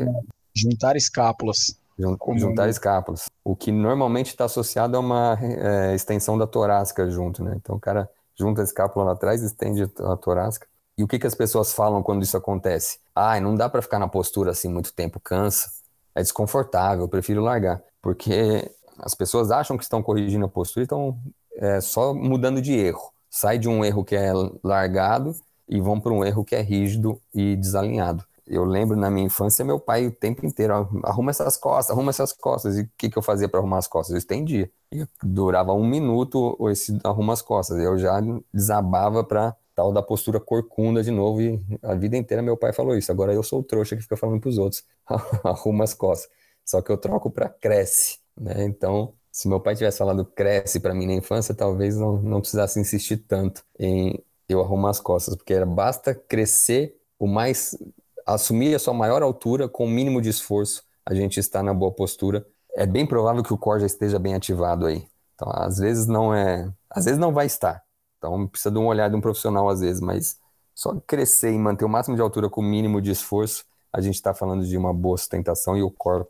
[0.54, 1.79] Juntar escápulas.
[2.36, 3.26] Juntar escápulas.
[3.44, 7.54] O que normalmente está associado a uma é, extensão da torácica junto, né?
[7.56, 8.08] Então o cara
[8.38, 10.66] junta a escápula lá atrás, estende a torácica.
[10.96, 12.98] E o que, que as pessoas falam quando isso acontece?
[13.14, 15.70] Ah, não dá para ficar na postura assim muito tempo, cansa,
[16.14, 17.82] é desconfortável, eu prefiro largar.
[18.02, 21.18] Porque as pessoas acham que estão corrigindo a postura e estão
[21.56, 23.12] é, só mudando de erro.
[23.28, 24.32] Sai de um erro que é
[24.64, 25.34] largado
[25.68, 29.64] e vão para um erro que é rígido e desalinhado eu lembro na minha infância,
[29.64, 32.76] meu pai o tempo inteiro, arruma essas costas, arruma essas costas.
[32.76, 34.12] E o que, que eu fazia para arrumar as costas?
[34.12, 34.68] Eu estendia.
[34.92, 37.78] E durava um minuto esse arruma as costas.
[37.78, 38.20] Eu já
[38.52, 41.40] desabava para tal da postura corcunda de novo.
[41.40, 43.12] E a vida inteira meu pai falou isso.
[43.12, 44.82] Agora eu sou o trouxa que fica falando para os outros,
[45.44, 46.28] arruma as costas.
[46.64, 48.18] Só que eu troco para cresce.
[48.36, 48.64] Né?
[48.64, 52.80] Então, se meu pai tivesse falado cresce para mim na infância, talvez não, não precisasse
[52.80, 57.78] insistir tanto em eu arrumar as costas, porque era basta crescer o mais
[58.26, 61.92] assumir a sua maior altura com o mínimo de esforço, a gente está na boa
[61.92, 62.46] postura.
[62.74, 65.06] É bem provável que o core já esteja bem ativado aí.
[65.34, 67.82] Então, às vezes não é, às vezes não vai estar.
[68.18, 70.38] Então, precisa de um olhar de um profissional às vezes, mas
[70.74, 74.14] só crescer e manter o máximo de altura com o mínimo de esforço, a gente
[74.14, 76.26] está falando de uma boa sustentação e o core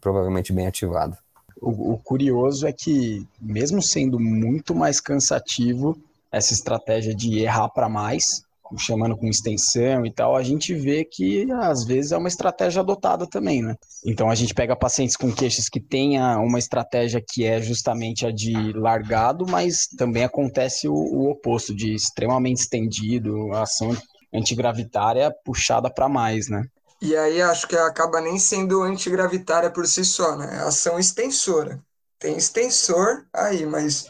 [0.00, 1.16] provavelmente bem ativado.
[1.60, 5.98] O, o, curioso é que, mesmo sendo muito mais cansativo,
[6.30, 8.42] essa estratégia de errar para mais,
[8.76, 13.26] chamando com extensão e tal, a gente vê que às vezes é uma estratégia adotada
[13.26, 13.74] também, né?
[14.04, 18.30] Então a gente pega pacientes com queixas que tenha uma estratégia que é justamente a
[18.30, 23.96] de largado, mas também acontece o, o oposto, de extremamente estendido, a ação
[24.32, 26.64] antigravitária puxada para mais, né?
[27.00, 30.56] E aí acho que acaba nem sendo antigravitária por si só, né?
[30.56, 31.80] É ação extensora.
[32.18, 34.06] Tem extensor aí, mas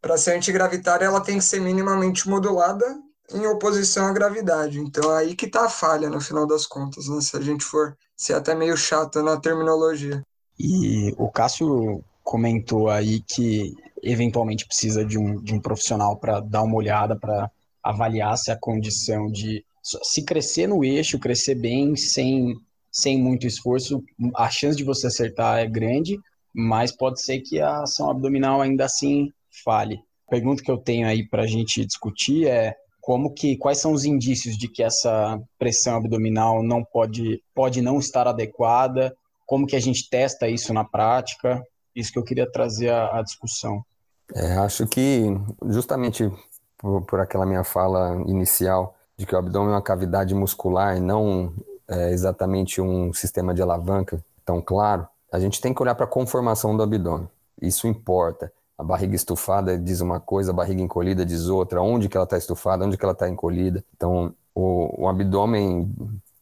[0.00, 2.86] para ser antigravitária ela tem que ser minimamente modulada
[3.32, 4.78] em oposição à gravidade.
[4.80, 7.20] Então aí que tá a falha no final das contas, né?
[7.20, 10.22] Se a gente for ser até meio chato na terminologia.
[10.58, 16.62] E o Cássio comentou aí que eventualmente precisa de um, de um profissional para dar
[16.62, 17.50] uma olhada, para
[17.82, 22.54] avaliar se a condição de se crescer no eixo, crescer bem, sem,
[22.92, 24.04] sem muito esforço,
[24.36, 26.18] a chance de você acertar é grande,
[26.54, 29.32] mas pode ser que a ação abdominal ainda assim
[29.64, 29.96] falhe.
[30.26, 32.76] A pergunta que eu tenho aí para a gente discutir é
[33.10, 37.98] como que quais são os indícios de que essa pressão abdominal não pode pode não
[37.98, 39.12] estar adequada,
[39.44, 41.60] como que a gente testa isso na prática,
[41.92, 43.84] isso que eu queria trazer à, discussão.
[44.32, 45.24] É, acho que
[45.70, 46.30] justamente
[46.78, 51.00] por, por aquela minha fala inicial de que o abdômen é uma cavidade muscular e
[51.00, 51.52] não
[51.88, 56.08] é, exatamente um sistema de alavanca tão claro, a gente tem que olhar para a
[56.08, 57.28] conformação do abdômen.
[57.60, 58.52] Isso importa.
[58.80, 62.38] A barriga estufada diz uma coisa, a barriga encolhida diz outra, onde que ela está
[62.38, 63.84] estufada, onde que ela está encolhida.
[63.94, 65.94] Então, o, o abdômen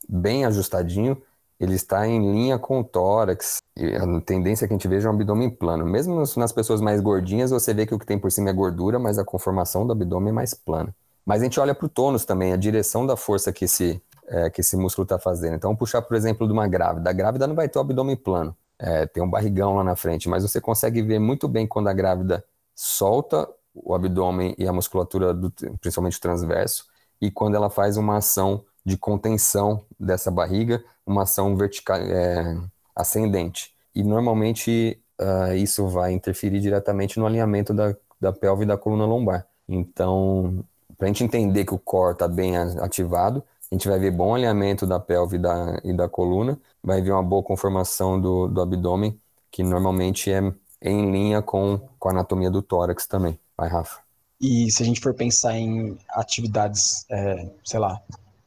[0.08, 1.20] bem ajustadinho,
[1.58, 3.58] ele está em linha com o tórax.
[3.76, 5.84] E a tendência é que a gente veja um abdômen plano.
[5.84, 9.00] Mesmo nas pessoas mais gordinhas, você vê que o que tem por cima é gordura,
[9.00, 10.94] mas a conformação do abdômen é mais plana.
[11.26, 14.48] Mas a gente olha para o tônus também, a direção da força que esse, é,
[14.48, 15.56] que esse músculo está fazendo.
[15.56, 17.10] Então, puxar, por exemplo, de uma grávida.
[17.10, 20.28] A grávida não vai ter o abdômen plano, é, tem um barrigão lá na frente,
[20.28, 25.34] mas você consegue ver muito bem quando a grávida solta o abdômen e a musculatura,
[25.34, 26.86] do, principalmente o transverso,
[27.20, 32.56] e quando ela faz uma ação de contenção dessa barriga, uma ação vertical, é,
[32.94, 33.74] ascendente.
[33.94, 39.04] E normalmente uh, isso vai interferir diretamente no alinhamento da, da pelve e da coluna
[39.04, 39.46] lombar.
[39.68, 40.64] Então,
[40.96, 44.34] para a gente entender que o core está bem ativado, a gente vai ver bom
[44.34, 48.60] alinhamento da pelve e da, e da coluna, vai ver uma boa conformação do, do
[48.62, 50.40] abdômen, que normalmente é
[50.80, 53.38] em linha com, com a anatomia do tórax também.
[53.56, 54.00] Vai, Rafa.
[54.40, 58.00] E se a gente for pensar em atividades, é, sei lá,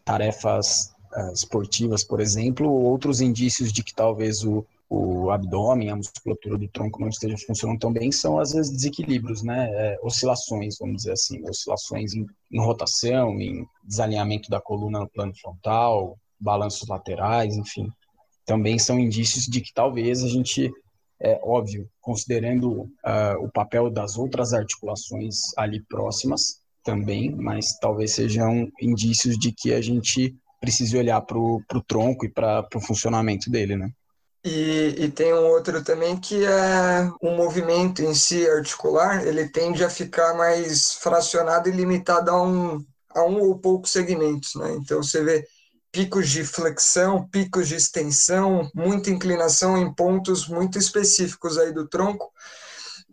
[0.06, 6.58] tarefas é, esportivas, por exemplo, outros indícios de que talvez o, o abdômen, a musculatura
[6.58, 9.70] do tronco não esteja funcionando tão bem, são às vezes desequilíbrios, né?
[9.72, 15.34] É, oscilações, vamos dizer assim, oscilações em, em, rotação, em desalinhamento da coluna no plano
[15.40, 17.88] frontal, balanços laterais, enfim.
[18.46, 20.70] Também são indícios de que talvez a gente,
[21.22, 28.68] é óbvio, considerando uh, o papel das outras articulações ali próximas também, mas talvez sejam
[28.82, 33.78] indícios de que a gente precise olhar para o tronco e para o funcionamento dele,
[33.78, 33.90] né?
[34.44, 39.84] E, e, tem um outro também que é o movimento em si articular, ele tende
[39.84, 44.74] a ficar mais fracionado e limitado a um, a um ou poucos segmentos, né?
[44.74, 45.46] Então você vê
[45.92, 52.32] picos de flexão, picos de extensão, muita inclinação em pontos muito específicos aí do tronco.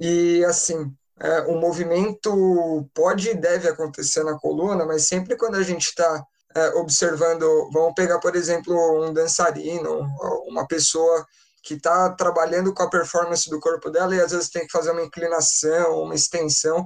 [0.01, 5.63] E assim, é, o movimento pode e deve acontecer na coluna, mas sempre quando a
[5.63, 10.01] gente está é, observando, vamos pegar, por exemplo, um dançarino,
[10.47, 11.27] uma pessoa
[11.63, 14.91] que está trabalhando com a performance do corpo dela e às vezes tem que fazer
[14.91, 16.85] uma inclinação, uma extensão.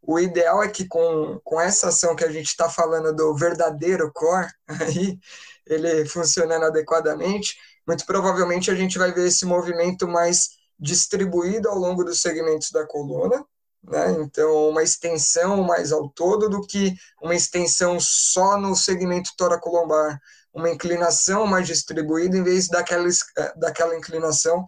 [0.00, 4.10] O ideal é que com, com essa ação que a gente está falando do verdadeiro
[4.12, 5.18] core, aí,
[5.66, 12.04] ele funcionando adequadamente, muito provavelmente a gente vai ver esse movimento mais distribuído ao longo
[12.04, 13.44] dos segmentos da coluna,
[13.88, 14.12] né?
[14.20, 20.18] Então, uma extensão mais ao todo do que uma extensão só no segmento toracolombar,
[20.52, 24.64] uma inclinação mais distribuída em vez daquela, eh, daquela inclinação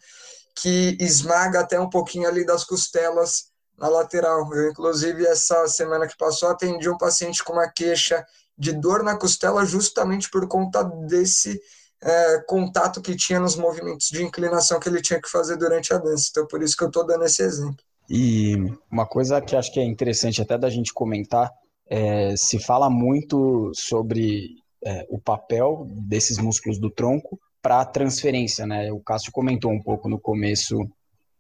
[0.55, 4.53] que esmaga até um pouquinho ali das costelas na lateral.
[4.55, 8.25] Eu, inclusive, essa semana que passou, atendi um paciente com uma queixa
[8.59, 11.61] de dor na costela justamente por conta desse
[12.01, 15.99] é, contato que tinha nos movimentos de inclinação que ele tinha que fazer durante a
[15.99, 16.29] dança.
[16.31, 17.86] Então, por isso que eu estou dando esse exemplo.
[18.09, 18.55] E
[18.91, 21.51] uma coisa que acho que é interessante até da gente comentar,
[21.89, 28.67] é, se fala muito sobre é, o papel desses músculos do tronco para a transferência,
[28.67, 28.93] né?
[28.93, 30.77] O Cássio comentou um pouco no começo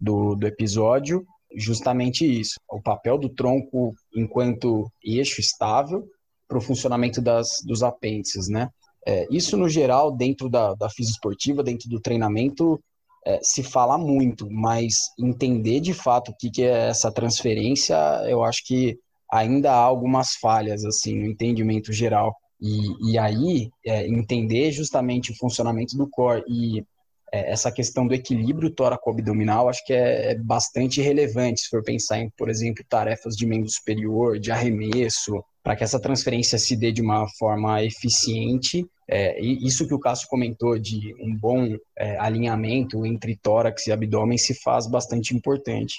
[0.00, 6.04] do, do episódio justamente isso, o papel do tronco enquanto eixo estável
[6.46, 8.68] para o funcionamento das, dos apêndices, né?
[9.06, 12.80] É, isso, no geral, dentro da, da fisioesportiva, dentro do treinamento,
[13.26, 17.96] é, se fala muito, mas entender de fato o que, que é essa transferência,
[18.28, 18.96] eu acho que
[19.30, 22.32] ainda há algumas falhas assim no entendimento geral.
[22.60, 26.84] E, e aí, é, entender justamente o funcionamento do core e
[27.32, 32.20] é, essa questão do equilíbrio tóraco-abdominal acho que é, é, bastante relevante se for pensar
[32.20, 36.92] em, por exemplo, tarefas de membro superior, de arremesso, para que essa transferência se dê
[36.92, 38.86] de uma forma eficiente.
[39.08, 44.36] É, isso que o Cássio comentou de um bom é, alinhamento entre tórax e abdômen
[44.36, 45.94] se faz bastante importante.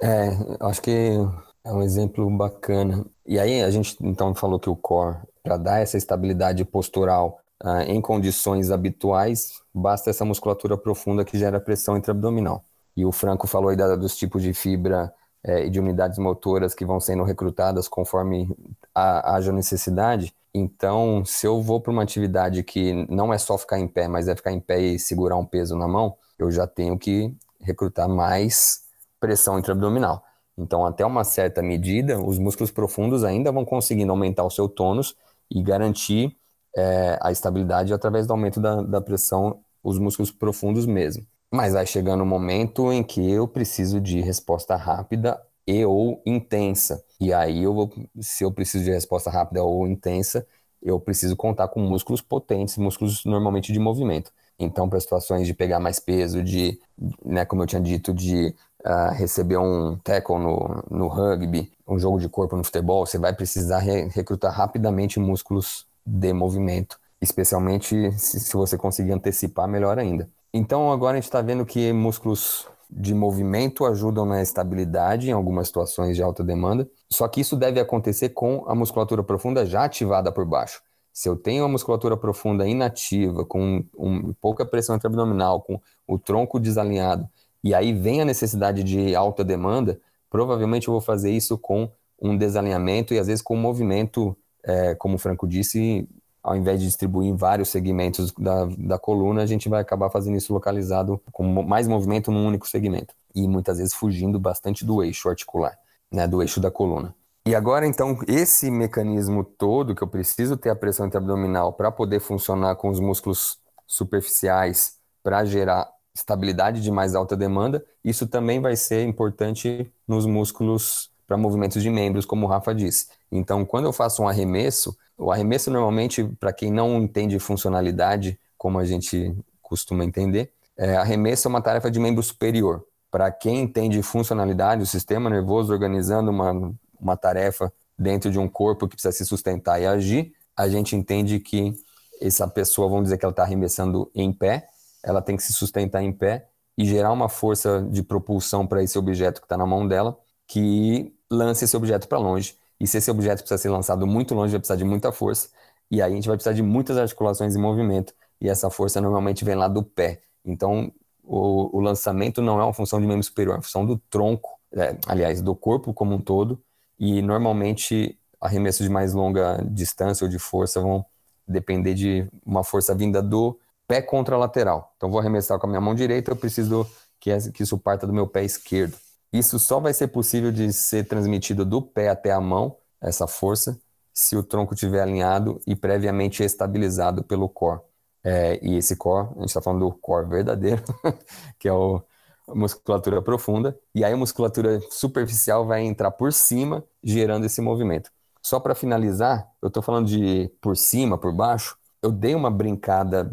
[0.00, 0.30] É,
[0.60, 1.16] acho que
[1.64, 3.04] é um exemplo bacana.
[3.26, 7.84] E aí a gente então falou que o core, para dar essa estabilidade postural ah,
[7.84, 12.64] em condições habituais, basta essa musculatura profunda que gera pressão intraabdominal.
[12.96, 15.12] E o Franco falou aí da, dos tipos de fibra
[15.44, 18.48] eh, e de unidades motoras que vão sendo recrutadas conforme
[18.94, 20.34] haja necessidade.
[20.54, 24.28] Então, se eu vou para uma atividade que não é só ficar em pé, mas
[24.28, 28.08] é ficar em pé e segurar um peso na mão, eu já tenho que recrutar
[28.08, 28.82] mais
[29.18, 30.22] pressão intraabdominal.
[30.58, 35.16] Então, até uma certa medida, os músculos profundos ainda vão conseguindo aumentar o seu tônus
[35.50, 36.36] e garantir
[36.76, 41.26] é, a estabilidade através do aumento da, da pressão, os músculos profundos mesmo.
[41.50, 47.02] Mas vai chegando um momento em que eu preciso de resposta rápida e ou intensa.
[47.22, 47.88] E aí eu vou,
[48.20, 50.44] se eu preciso de resposta rápida ou intensa,
[50.82, 54.32] eu preciso contar com músculos potentes, músculos normalmente de movimento.
[54.58, 56.80] Então, para situações de pegar mais peso, de,
[57.24, 58.52] né, como eu tinha dito, de
[58.84, 63.32] uh, receber um tackle no, no rugby, um jogo de corpo no futebol, você vai
[63.32, 70.28] precisar re recrutar rapidamente músculos de movimento, especialmente se, se você conseguir antecipar, melhor ainda.
[70.52, 75.68] Então agora a gente está vendo que músculos de movimento ajudam na estabilidade em algumas
[75.68, 80.30] situações de alta demanda, só que isso deve acontecer com a musculatura profunda já ativada
[80.30, 80.82] por baixo.
[81.12, 86.60] Se eu tenho a musculatura profunda inativa, com um, pouca pressão intraabdominal, com o tronco
[86.60, 87.26] desalinhado,
[87.64, 91.90] e aí vem a necessidade de alta demanda, provavelmente eu vou fazer isso com
[92.20, 96.08] um desalinhamento e às vezes com um movimento é, como o Franco disse,
[96.42, 100.36] ao invés de distribuir em vários segmentos da, da coluna, a gente vai acabar fazendo
[100.36, 103.14] isso localizado com mais movimento num único segmento.
[103.34, 105.78] E muitas vezes fugindo bastante do eixo articular,
[106.10, 107.14] né, do eixo da coluna.
[107.46, 112.20] E agora, então, esse mecanismo todo que eu preciso ter a pressão intraabdominal para poder
[112.20, 118.76] funcionar com os músculos superficiais para gerar estabilidade de mais alta demanda, isso também vai
[118.76, 123.06] ser importante nos músculos para movimentos de membros, como o Rafa disse.
[123.30, 128.78] Então, quando eu faço um arremesso, o arremesso normalmente, para quem não entende funcionalidade, como
[128.78, 132.84] a gente costuma entender, é, arremesso é uma tarefa de membro superior.
[133.10, 138.86] Para quem entende funcionalidade, o sistema nervoso organizando uma, uma tarefa dentro de um corpo
[138.86, 141.72] que precisa se sustentar e agir, a gente entende que
[142.20, 144.66] essa pessoa, vamos dizer que ela está arremessando em pé,
[145.02, 148.98] ela tem que se sustentar em pé e gerar uma força de propulsão para esse
[148.98, 152.56] objeto que está na mão dela, que lance esse objeto para longe.
[152.78, 155.48] E se esse objeto precisa ser lançado muito longe, vai precisar de muita força.
[155.90, 158.14] E aí a gente vai precisar de muitas articulações em movimento.
[158.40, 160.22] E essa força normalmente vem lá do pé.
[160.44, 163.96] Então, o, o lançamento não é uma função de membro superior, é uma função do
[164.10, 166.60] tronco, é, aliás, do corpo como um todo.
[166.98, 171.04] E normalmente arremessos de mais longa distância ou de força vão
[171.46, 174.92] depender de uma força vinda do pé contralateral.
[174.96, 176.86] Então, vou arremessar com a minha mão direita, eu preciso
[177.20, 177.30] que,
[177.62, 178.96] isso parta do meu pé esquerdo.
[179.32, 183.80] Isso só vai ser possível de ser transmitido do pé até a mão, essa força,
[184.12, 187.80] se o tronco estiver alinhado e previamente estabilizado pelo core.
[188.22, 190.82] É, e esse core, a gente está falando do core verdadeiro,
[191.58, 192.02] que é o,
[192.46, 198.10] a musculatura profunda, e aí a musculatura superficial vai entrar por cima, gerando esse movimento.
[198.42, 203.32] Só para finalizar, eu estou falando de por cima, por baixo, eu dei uma brincada.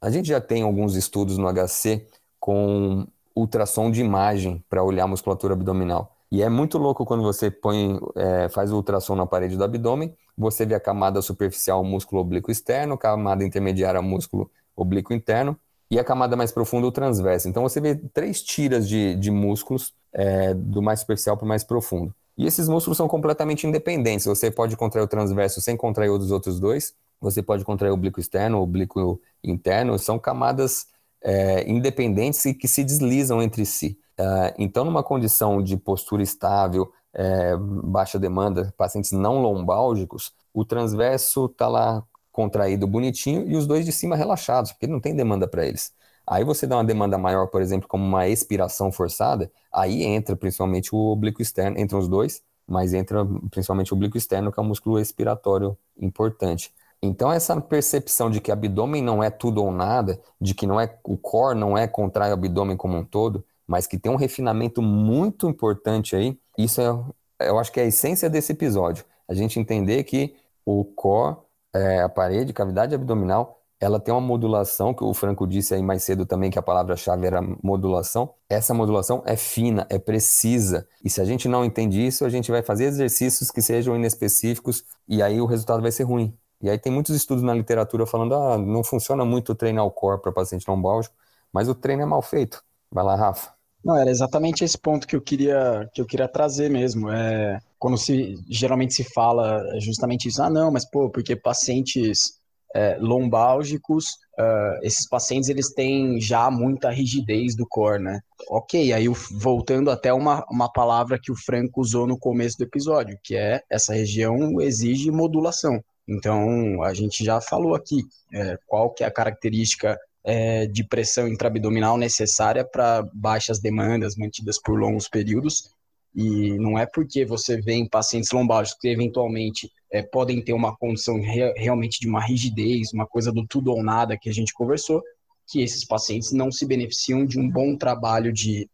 [0.00, 2.06] A gente já tem alguns estudos no HC
[2.38, 6.14] com ultrassom de imagem para olhar a musculatura abdominal.
[6.30, 10.14] E é muito louco quando você põe, é, faz o ultrassom na parede do abdômen,
[10.36, 15.56] você vê a camada superficial, músculo oblíquo externo, camada intermediária, músculo oblíquo interno,
[15.90, 17.48] e a camada mais profunda, o transverso.
[17.48, 21.62] Então você vê três tiras de, de músculos, é, do mais superficial para o mais
[21.62, 22.12] profundo.
[22.36, 24.26] E esses músculos são completamente independentes.
[24.26, 26.94] Você pode contrair o transverso sem contrair os outros dois.
[27.20, 29.96] Você pode contrair o oblíquo externo, o oblíquo interno.
[29.98, 30.88] São camadas
[31.24, 33.98] é, independentes e que se deslizam entre si.
[34.16, 41.46] É, então, numa condição de postura estável, é, baixa demanda, pacientes não lombálgicos, o transverso
[41.46, 45.66] está lá contraído bonitinho e os dois de cima relaxados, porque não tem demanda para
[45.66, 45.92] eles.
[46.26, 50.94] Aí você dá uma demanda maior, por exemplo, como uma expiração forçada, aí entra principalmente
[50.94, 54.66] o oblíquo externo, entram os dois, mas entra principalmente o oblíquo externo, que é um
[54.66, 56.72] músculo expiratório importante.
[57.04, 60.98] Então, essa percepção de que abdômen não é tudo ou nada, de que não é
[61.04, 64.80] o core não é contrai o abdômen como um todo, mas que tem um refinamento
[64.80, 69.04] muito importante aí, isso é, eu acho que é a essência desse episódio.
[69.28, 70.34] A gente entender que
[70.64, 71.36] o core
[71.74, 76.04] é, a parede, cavidade abdominal, ela tem uma modulação, que o Franco disse aí mais
[76.04, 78.32] cedo também que a palavra-chave era modulação.
[78.48, 80.88] Essa modulação é fina, é precisa.
[81.04, 84.84] E se a gente não entende isso, a gente vai fazer exercícios que sejam inespecíficos
[85.06, 86.34] e aí o resultado vai ser ruim.
[86.64, 90.22] E aí tem muitos estudos na literatura falando, ah, não funciona muito treinar o core
[90.22, 91.14] para paciente lombálgico,
[91.52, 92.64] mas o treino é mal feito.
[92.90, 93.52] Vai lá, Rafa.
[93.84, 97.10] Não, era exatamente esse ponto que eu queria que eu queria trazer mesmo.
[97.10, 100.42] É quando se geralmente se fala justamente isso.
[100.42, 102.40] Ah, não, mas pô, porque pacientes
[102.74, 104.06] é, lombálgicos,
[104.38, 108.20] uh, esses pacientes eles têm já muita rigidez do core, né?
[108.48, 113.18] Ok, aí voltando até uma, uma palavra que o Franco usou no começo do episódio,
[113.22, 115.78] que é essa região exige modulação.
[116.06, 118.02] Então, a gente já falou aqui
[118.32, 124.60] é, qual que é a característica é, de pressão intraabdominal necessária para baixas demandas mantidas
[124.60, 125.74] por longos períodos
[126.14, 130.76] e não é porque você vê em pacientes lombálgicos que eventualmente é, podem ter uma
[130.76, 134.54] condição re realmente de uma rigidez, uma coisa do tudo ou nada que a gente
[134.54, 135.02] conversou,
[135.48, 138.68] que esses pacientes não se beneficiam de um bom trabalho de,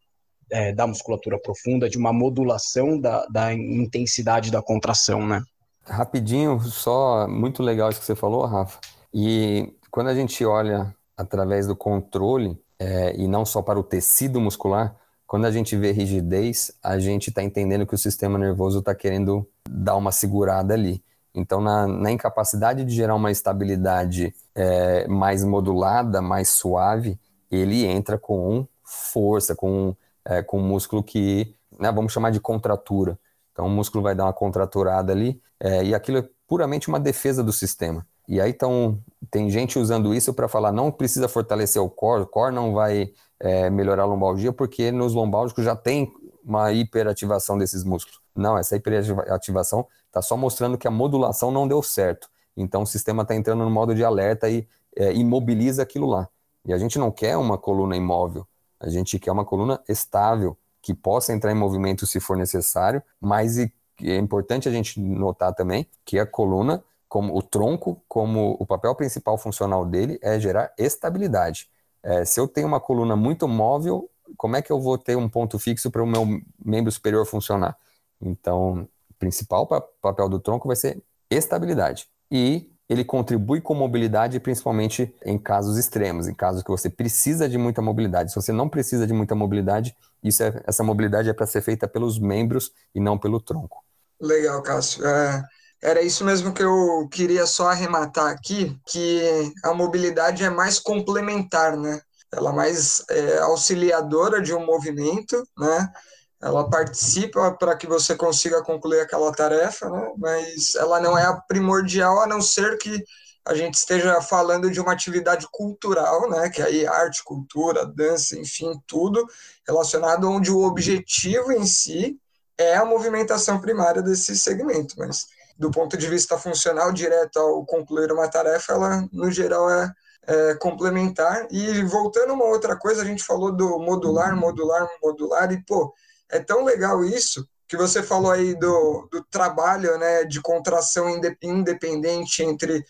[0.51, 5.41] é, da musculatura profunda, de uma modulação da, da intensidade da contração, né?
[5.85, 8.79] Rapidinho, só muito legal isso que você falou, Rafa.
[9.13, 14.39] E quando a gente olha através do controle, é, e não só para o tecido
[14.39, 14.95] muscular,
[15.27, 19.47] quando a gente vê rigidez, a gente está entendendo que o sistema nervoso está querendo
[19.69, 21.03] dar uma segurada ali.
[21.33, 27.17] Então, na, na incapacidade de gerar uma estabilidade é, mais modulada, mais suave,
[27.49, 33.17] ele entra com força, com, é, com um músculo que, né, vamos chamar de contratura.
[33.53, 37.43] Então, o músculo vai dar uma contraturada ali, é, e aquilo é puramente uma defesa
[37.43, 38.05] do sistema.
[38.27, 38.99] E aí, então,
[39.29, 43.13] tem gente usando isso para falar, não precisa fortalecer o core, o core não vai
[43.39, 46.11] é, melhorar a lombalgia, porque nos lombálgicos já tem
[46.43, 48.19] uma hiperativação desses músculos.
[48.35, 52.27] Não, essa hiperativação está só mostrando que a modulação não deu certo.
[52.57, 56.27] Então o sistema está entrando no modo de alerta e é, imobiliza aquilo lá.
[56.65, 58.47] E a gente não quer uma coluna imóvel,
[58.79, 63.57] a gente quer uma coluna estável, que possa entrar em movimento se for necessário, mas
[63.57, 63.71] e,
[64.09, 68.95] é importante a gente notar também que a coluna, como o tronco, como o papel
[68.95, 71.69] principal funcional dele é gerar estabilidade.
[72.03, 75.29] É, se eu tenho uma coluna muito móvel, como é que eu vou ter um
[75.29, 76.25] ponto fixo para o meu
[76.63, 77.77] membro superior funcionar?
[78.21, 79.67] Então, o principal
[80.01, 82.07] papel do tronco vai ser estabilidade.
[82.29, 87.57] E ele contribui com mobilidade, principalmente em casos extremos, em casos que você precisa de
[87.57, 88.31] muita mobilidade.
[88.31, 91.87] Se você não precisa de muita mobilidade, isso é, essa mobilidade é para ser feita
[91.87, 93.83] pelos membros e não pelo tronco.
[94.21, 95.05] Legal, Cássio.
[95.05, 95.43] É,
[95.81, 101.75] era isso mesmo que eu queria só arrematar aqui, que a mobilidade é mais complementar,
[101.75, 101.99] né?
[102.31, 105.91] Ela é mais é, auxiliadora de um movimento, né?
[106.39, 110.13] Ela participa para que você consiga concluir aquela tarefa, né?
[110.17, 113.03] Mas ela não é a primordial, a não ser que
[113.43, 116.47] a gente esteja falando de uma atividade cultural, né?
[116.49, 119.25] Que aí arte, cultura, dança, enfim, tudo
[119.67, 122.19] relacionado onde o objetivo em si
[122.61, 128.11] é a movimentação primária desse segmento, mas do ponto de vista funcional, direto ao concluir
[128.11, 129.93] uma tarefa, ela, no geral, é,
[130.25, 131.47] é complementar.
[131.51, 135.93] E voltando a uma outra coisa, a gente falou do modular, modular, modular, e, pô,
[136.29, 141.07] é tão legal isso que você falou aí do, do trabalho né, de contração
[141.41, 142.83] independente entre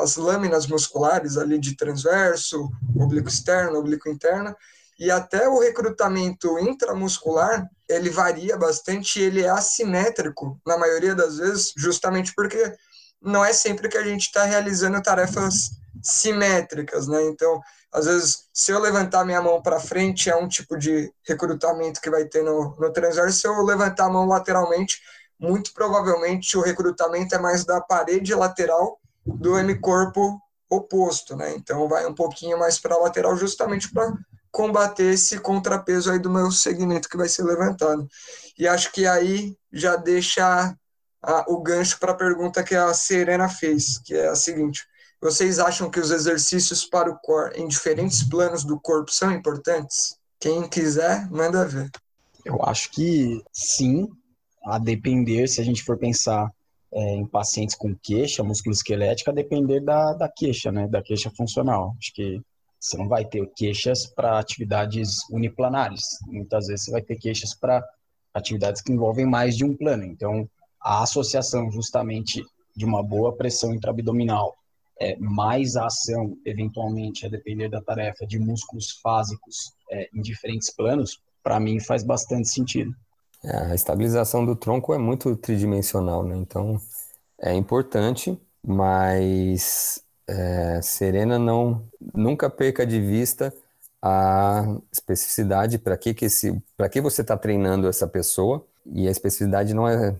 [0.00, 4.54] as lâminas musculares ali de transverso, oblíquo externo, oblíquo interno,
[4.98, 11.72] e até o recrutamento intramuscular, ele varia bastante, ele é assimétrico na maioria das vezes,
[11.76, 12.76] justamente porque
[13.20, 15.70] não é sempre que a gente está realizando tarefas
[16.02, 17.24] simétricas, né?
[17.24, 17.60] Então,
[17.92, 22.10] às vezes, se eu levantar minha mão para frente, é um tipo de recrutamento que
[22.10, 23.40] vai ter no, no transverso.
[23.40, 25.00] Se eu levantar a mão lateralmente,
[25.38, 30.38] muito provavelmente o recrutamento é mais da parede lateral do hemicorpo
[30.70, 31.54] oposto, né?
[31.54, 34.12] Então, vai um pouquinho mais para a lateral, justamente para
[34.50, 38.08] combater esse contrapeso aí do meu segmento que vai ser levantado.
[38.58, 40.74] E acho que aí já deixa
[41.22, 44.86] a, o gancho para a pergunta que a Serena fez, que é a seguinte:
[45.20, 50.16] vocês acham que os exercícios para o core em diferentes planos do corpo são importantes?
[50.40, 51.90] Quem quiser, manda ver.
[52.44, 54.08] Eu acho que sim,
[54.64, 56.48] a depender, se a gente for pensar
[56.92, 61.94] é, em pacientes com queixa musculoesquelética, a depender da, da queixa, né, da queixa funcional.
[61.98, 62.40] Acho que
[62.80, 66.02] você não vai ter queixas para atividades uniplanares.
[66.26, 67.84] Muitas vezes você vai ter queixas para
[68.32, 70.04] atividades que envolvem mais de um plano.
[70.04, 70.48] Então,
[70.80, 72.44] a associação justamente
[72.76, 74.56] de uma boa pressão intraabdominal,
[75.00, 80.74] é, mais a ação, eventualmente, a depender da tarefa, de músculos fásicos é, em diferentes
[80.74, 82.92] planos, para mim faz bastante sentido.
[83.44, 86.36] É, a estabilização do tronco é muito tridimensional, né?
[86.36, 86.80] Então,
[87.40, 88.36] é importante
[88.68, 91.82] mas é, Serena não
[92.14, 93.52] nunca perca de vista
[94.00, 99.10] a especificidade para que que esse para que você está treinando essa pessoa e a
[99.10, 100.14] especificidade não é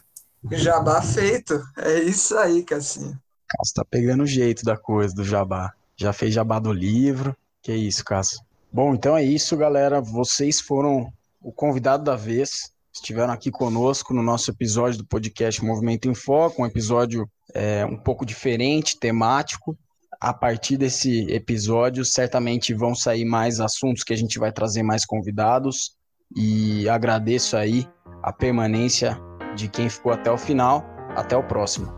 [0.52, 1.62] Jabá feito.
[1.78, 3.18] É isso aí, Cassinho.
[3.48, 5.74] Cássio tá pegando o jeito da coisa, do jabá.
[5.96, 7.36] Já fez jabá do livro.
[7.62, 8.40] Que isso, Cássio.
[8.72, 10.02] Bom, então é isso, galera.
[10.02, 12.72] Vocês foram o convidado da vez.
[12.94, 17.98] Estiveram aqui conosco no nosso episódio do podcast Movimento em Foco, um episódio é, um
[17.98, 19.78] pouco diferente, temático.
[20.20, 25.06] A partir desse episódio, certamente vão sair mais assuntos que a gente vai trazer mais
[25.06, 25.96] convidados.
[26.36, 27.88] E agradeço aí
[28.24, 29.20] a permanência
[29.56, 30.86] de quem ficou até o final.
[31.16, 31.94] Até o próximo.